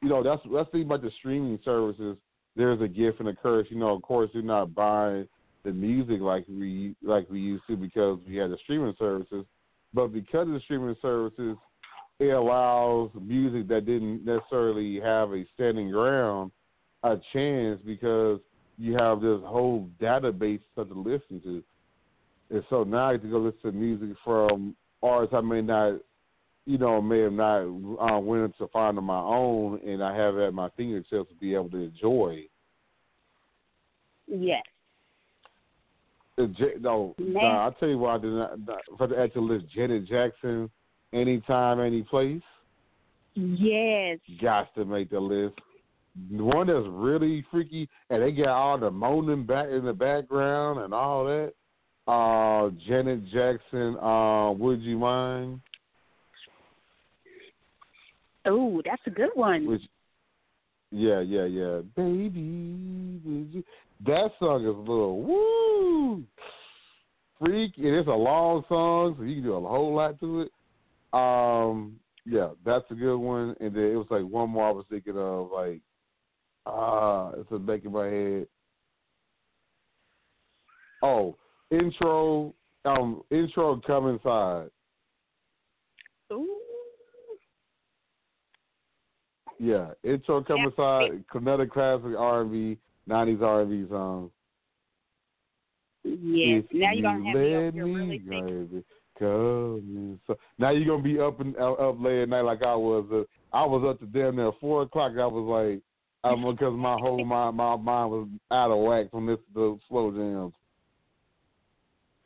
[0.00, 2.16] you know, that's that's the thing about the streaming services.
[2.56, 3.66] There's a gift and a curse.
[3.70, 5.28] You know, of course, you're not buying
[5.64, 9.44] the music like we like we used to because we had the streaming services.
[9.94, 11.56] But because of the streaming services,
[12.22, 16.52] it allows music that didn't necessarily have a standing ground
[17.02, 18.38] a chance because
[18.78, 21.62] you have this whole database to listen to.
[22.50, 25.94] And so now I get to go listen to music from artists I may not,
[26.64, 30.36] you know, may have not uh, went to find on my own, and I have
[30.36, 32.44] it at my fingertips to be able to enjoy.
[34.28, 34.62] Yes.
[36.38, 39.66] J- no, nah, I'll tell you why I did not, not for the actual list.
[39.74, 40.70] Janet Jackson,
[41.12, 42.42] anytime, any place,
[43.34, 44.18] Yes.
[44.40, 45.58] got to make the list.
[46.30, 50.80] The one that's really freaky, and they got all the moaning back in the background
[50.80, 51.54] and all that.
[52.06, 55.60] Uh, Janet Jackson, uh, Would You Mind?
[58.44, 59.66] Oh, that's a good one.
[59.66, 59.82] Which,
[60.90, 61.80] yeah, yeah, yeah.
[61.96, 63.64] Baby, would you?
[64.04, 66.24] That song is a little woo
[67.38, 70.52] freak, and it's a long song, so you can do a whole lot to it.
[71.12, 73.54] Um, yeah, that's a good one.
[73.60, 75.80] And then it was like one more I was thinking of, like,
[76.66, 78.46] ah, it's a back in my head.
[81.02, 81.36] Oh,
[81.70, 82.54] intro,
[82.84, 84.70] um, intro, come inside.
[86.32, 86.58] Ooh.
[89.58, 91.24] Yeah, intro come inside.
[91.34, 94.30] Another classic R and B, nineties R and B song.
[96.04, 96.64] Yes.
[96.70, 98.84] If Now you're gonna have me up here really thinking.
[99.18, 100.40] Come inside.
[100.58, 103.06] Now you're gonna be up and up, up late at night like I was.
[103.12, 105.12] Uh, I was up to damn near four o'clock.
[105.18, 105.82] I was like,
[106.24, 110.10] um, because my whole mind, my mind was out of whack from this the slow
[110.10, 110.54] jams.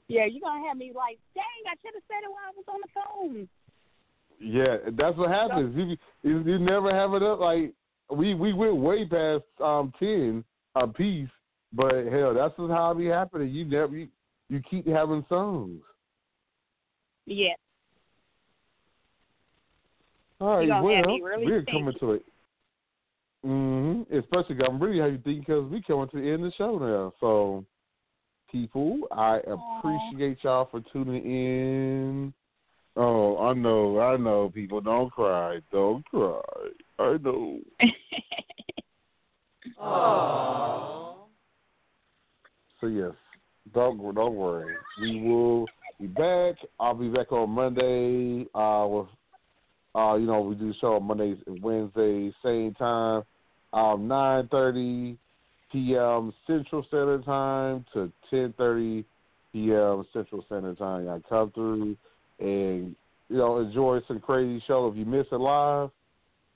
[0.09, 2.64] Yeah, you're gonna have me like, dang, I should have said it while I was
[2.68, 3.49] on the phone.
[4.39, 5.74] Yeah, that's what happens.
[5.76, 7.72] You, you you never have it up like
[8.11, 10.45] we we went way past um ten
[10.76, 11.28] a piece,
[11.72, 13.49] but hell, that's just how it be happening.
[13.49, 14.09] You never you,
[14.49, 15.82] you keep having songs.
[17.27, 17.55] Yeah.
[20.41, 22.24] All right, well, really we're coming to it.
[23.45, 24.14] Mm-hmm.
[24.16, 27.12] Especially, I'm really happy think because we coming to the end of the show now.
[27.20, 27.64] So,
[28.51, 32.35] people, I appreciate y'all for tuning in.
[32.97, 34.81] Oh, I know, I know, people.
[34.81, 36.41] Don't cry, don't cry.
[36.99, 37.59] I know.
[42.81, 43.12] So yes,
[43.74, 44.77] don't don't worry.
[45.01, 45.66] We will
[46.01, 46.57] be back.
[46.78, 48.47] I'll be back on Monday.
[48.55, 49.07] Uh, with
[49.94, 53.22] uh, you know, we do show on Mondays and Wednesdays, same time,
[53.72, 55.16] um, nine thirty
[55.72, 56.32] p.m.
[56.47, 59.05] Central Standard Time to ten thirty
[59.53, 60.05] p.m.
[60.12, 61.09] Central Standard Time.
[61.09, 61.97] I come through
[62.38, 62.94] and
[63.28, 64.88] you know enjoy some crazy show.
[64.88, 65.90] If you miss it live,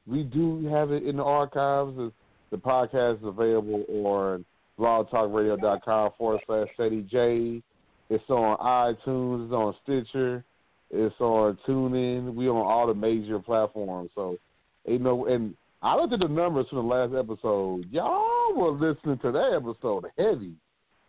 [0.07, 1.97] we do have it in the archives.
[1.97, 2.13] The-
[2.51, 4.45] The podcast is available on
[4.77, 7.63] blogtalkradio.com forward slash Ceddy J.
[8.11, 9.45] It's on iTunes.
[9.45, 10.45] It's on Stitcher.
[10.91, 12.35] It's on TuneIn.
[12.35, 14.11] We on all the major platforms.
[14.15, 14.37] So,
[14.85, 17.87] you know, and I looked at the numbers from the last episode.
[17.91, 20.55] Y'all were listening to that episode heavy.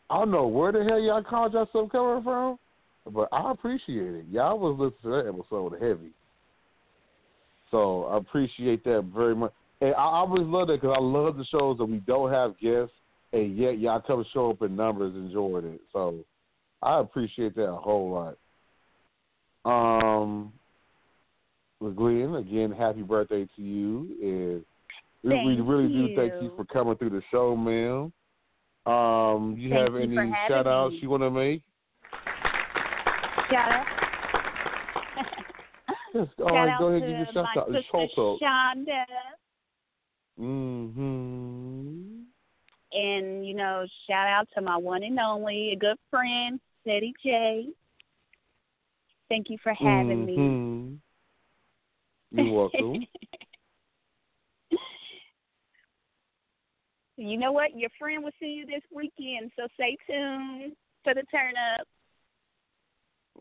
[0.10, 2.60] I don't know where the hell y'all called yourself coming from,
[3.12, 4.26] but I appreciate it.
[4.30, 6.12] Y'all was listening to that episode heavy.
[7.72, 9.54] So I appreciate that very much.
[9.80, 12.94] And I always love that because I love the shows that we don't have guests,
[13.34, 15.82] and yet y'all come show up in numbers enjoying it.
[15.92, 16.20] So
[16.82, 18.38] I appreciate that a whole lot.
[19.64, 20.52] Um,
[21.80, 24.66] Glenn, again, happy birthday to you, and
[25.24, 26.44] we, we Thank really do thank you.
[26.44, 28.12] you for coming through the show, ma'am.
[28.86, 31.62] Um, you Thank have you any shout outs you want to make?
[33.52, 33.86] Shout out.
[36.14, 37.70] Yes, all Shout right, go ahead and give your shout out.
[37.70, 38.40] out.
[38.42, 39.04] Shonda.
[40.40, 42.22] Mm-hmm.
[42.94, 47.68] And, you know, shout out to my one and only, a good friend, Ceddy J.
[49.30, 50.38] Thank you for having me.
[50.38, 51.00] Mhm.
[52.32, 53.08] You're welcome.
[57.18, 57.78] you know what?
[57.78, 61.88] Your friend will see you this weekend, so stay tuned for the turn up.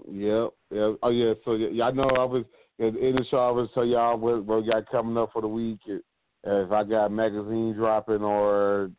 [0.08, 0.50] Yep.
[0.70, 0.92] Yeah.
[1.02, 1.34] Oh yeah.
[1.44, 2.44] So yeah, y'all know I was
[2.78, 3.38] in in the show.
[3.38, 5.80] I was tell y'all what, what we got coming up for the week.
[5.86, 6.02] If
[6.44, 8.90] if I got magazine dropping or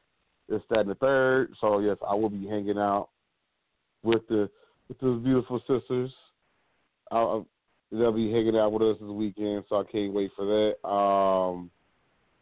[0.47, 1.53] this, that, and the third.
[1.59, 3.09] So yes, I will be hanging out
[4.04, 4.49] with the
[4.88, 6.12] with those beautiful sisters.
[7.12, 7.45] I'll,
[7.91, 10.88] they'll be hanging out with us this weekend, so I can't wait for that.
[10.88, 11.70] Um,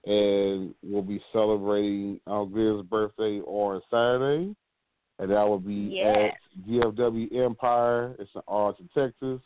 [0.05, 4.55] and we'll be celebrating our Glenn's birthday on Saturday,
[5.19, 6.33] and that will be Yes.
[6.63, 8.15] at DFW Empire.
[8.19, 9.41] It's in Arlington, Texas.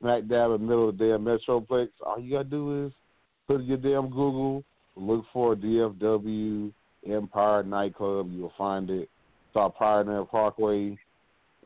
[0.00, 1.88] smack dab in the middle of the damn Metroplex.
[2.04, 2.92] All you gotta do is
[3.46, 4.62] put in your damn Google,
[4.94, 6.72] look for DFW
[7.06, 8.30] Empire nightclub.
[8.32, 9.08] You'll find it.
[9.48, 10.98] It's off Pioneer Parkway,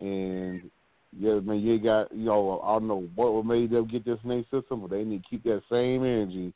[0.00, 0.70] and
[1.18, 4.44] yeah, man, you got you know I don't know what made them get this name
[4.50, 6.52] system, but they need to keep that same energy.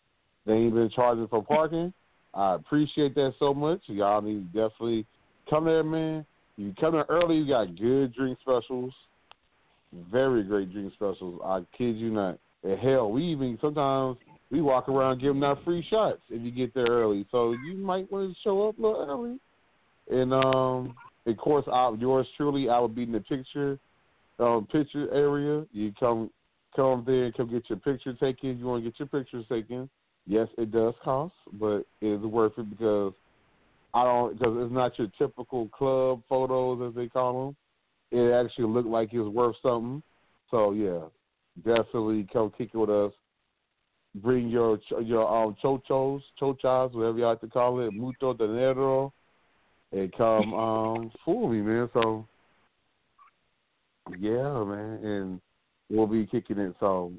[0.46, 1.92] They ain't been charging for parking.
[2.34, 3.80] I appreciate that so much.
[3.86, 5.06] Y'all need to definitely
[5.48, 6.26] come there, man.
[6.56, 7.36] You come there early.
[7.36, 8.92] You got good drink specials,
[10.10, 11.40] very great drink specials.
[11.44, 12.38] I kid you not.
[12.62, 14.16] And hell, we even sometimes
[14.50, 17.26] we walk around giving out free shots if you get there early.
[17.30, 20.20] So you might want to show up a little early.
[20.20, 20.94] And um,
[21.26, 23.78] of course, I, yours truly, I will be in the picture,
[24.38, 25.64] um, picture area.
[25.72, 26.30] You come,
[26.76, 28.58] come there, come get your picture taken.
[28.58, 29.88] You want to get your pictures taken?
[30.26, 33.12] Yes, it does cost, but it is worth it because
[33.92, 37.56] I don't because it's not your typical club photos as they call them.
[38.10, 40.02] It actually looked like it was worth something.
[40.50, 41.00] So yeah,
[41.64, 43.12] definitely come kick it with us.
[44.16, 49.12] Bring your your um chochos, chochas, whatever you like to call it, mucho dinero,
[49.94, 51.88] and come um fool me, man.
[51.92, 52.26] So
[54.18, 55.40] yeah, man, and
[55.90, 56.74] we'll be kicking it.
[56.80, 57.12] So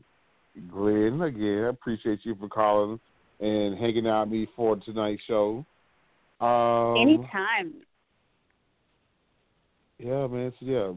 [0.72, 3.00] Glenn, again, I appreciate you for calling
[3.40, 5.66] and hanging out with me for tonight's show.
[6.40, 7.74] Um, Anytime.
[9.98, 10.54] Yeah, man.
[10.60, 10.92] So yeah,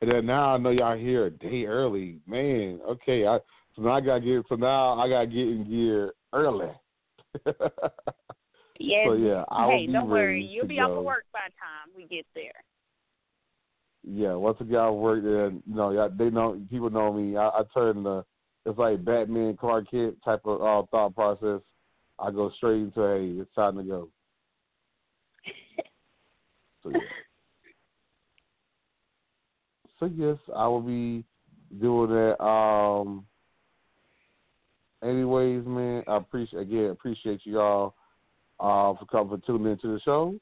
[0.00, 2.80] and then now I know y'all here a day early, man.
[2.88, 3.38] Okay, I
[3.76, 6.70] so now I gotta get so now I gotta get in gear early.
[8.80, 9.06] Yes.
[9.06, 10.42] So yeah, I will hey, don't worry.
[10.42, 10.98] You'll be off go.
[11.00, 12.52] of work by the time we get there.
[14.02, 15.50] Yeah, once again, I work there.
[15.50, 17.36] You know, y'all- they know people know me.
[17.36, 18.24] I, I turn the
[18.64, 21.60] it's like Batman, Clark Kent type of uh, thought process.
[22.18, 24.08] I go straight into hey, it's time to go.
[26.82, 26.98] So yeah.
[29.98, 31.24] So yes, I will be
[31.78, 32.42] doing that.
[32.42, 33.26] Um.
[35.02, 37.94] Anyways, man, I appreciate again appreciate you all
[38.60, 40.34] uh, for for tuning into the show.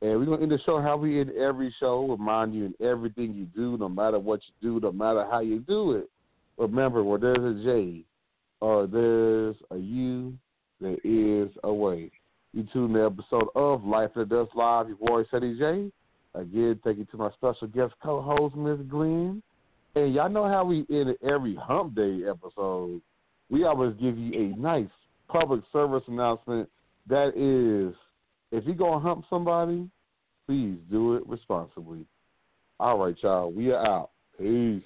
[0.00, 3.34] And we're gonna end the show how we end every show, remind you in everything
[3.34, 6.08] you do, no matter what you do, no matter how you do it.
[6.56, 8.04] Remember, where there's a J
[8.60, 10.34] or there's a U,
[10.80, 12.10] there is a way.
[12.54, 15.92] You tune the episode of Life After Dusk Live, your boy Ceddy J.
[16.34, 19.42] Again, thank you to my special guest co-host, Miss Glenn.
[19.94, 23.00] And y'all know how we end every Hump Day episode.
[23.50, 24.88] We always give you a nice
[25.28, 26.68] public service announcement.
[27.08, 27.94] That is,
[28.52, 29.88] if you're gonna hump somebody,
[30.46, 32.04] please do it responsibly.
[32.78, 33.50] All right, y'all.
[33.50, 34.10] We are out.
[34.38, 34.82] Peace.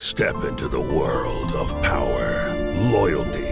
[0.00, 2.54] Step into the world of power,
[2.92, 3.51] loyalty,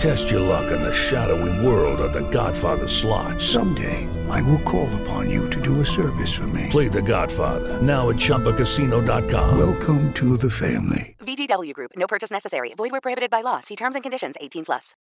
[0.00, 3.38] Test your luck in the shadowy world of The Godfather slot.
[3.38, 6.68] Someday, I will call upon you to do a service for me.
[6.70, 9.58] Play The Godfather now at ChumbaCasino.com.
[9.58, 11.16] Welcome to the family.
[11.18, 11.90] VGW Group.
[11.96, 12.72] No purchase necessary.
[12.78, 13.60] Void where prohibited by law.
[13.60, 14.36] See terms and conditions.
[14.40, 14.94] 18 plus.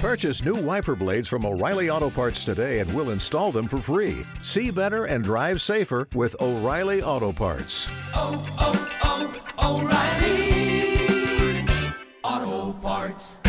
[0.00, 4.24] Purchase new wiper blades from O'Reilly Auto Parts today and we'll install them for free.
[4.42, 7.86] See better and drive safer with O'Reilly Auto Parts.
[8.14, 11.66] Oh, oh, oh, O'Reilly.
[12.24, 13.43] Auto Parts.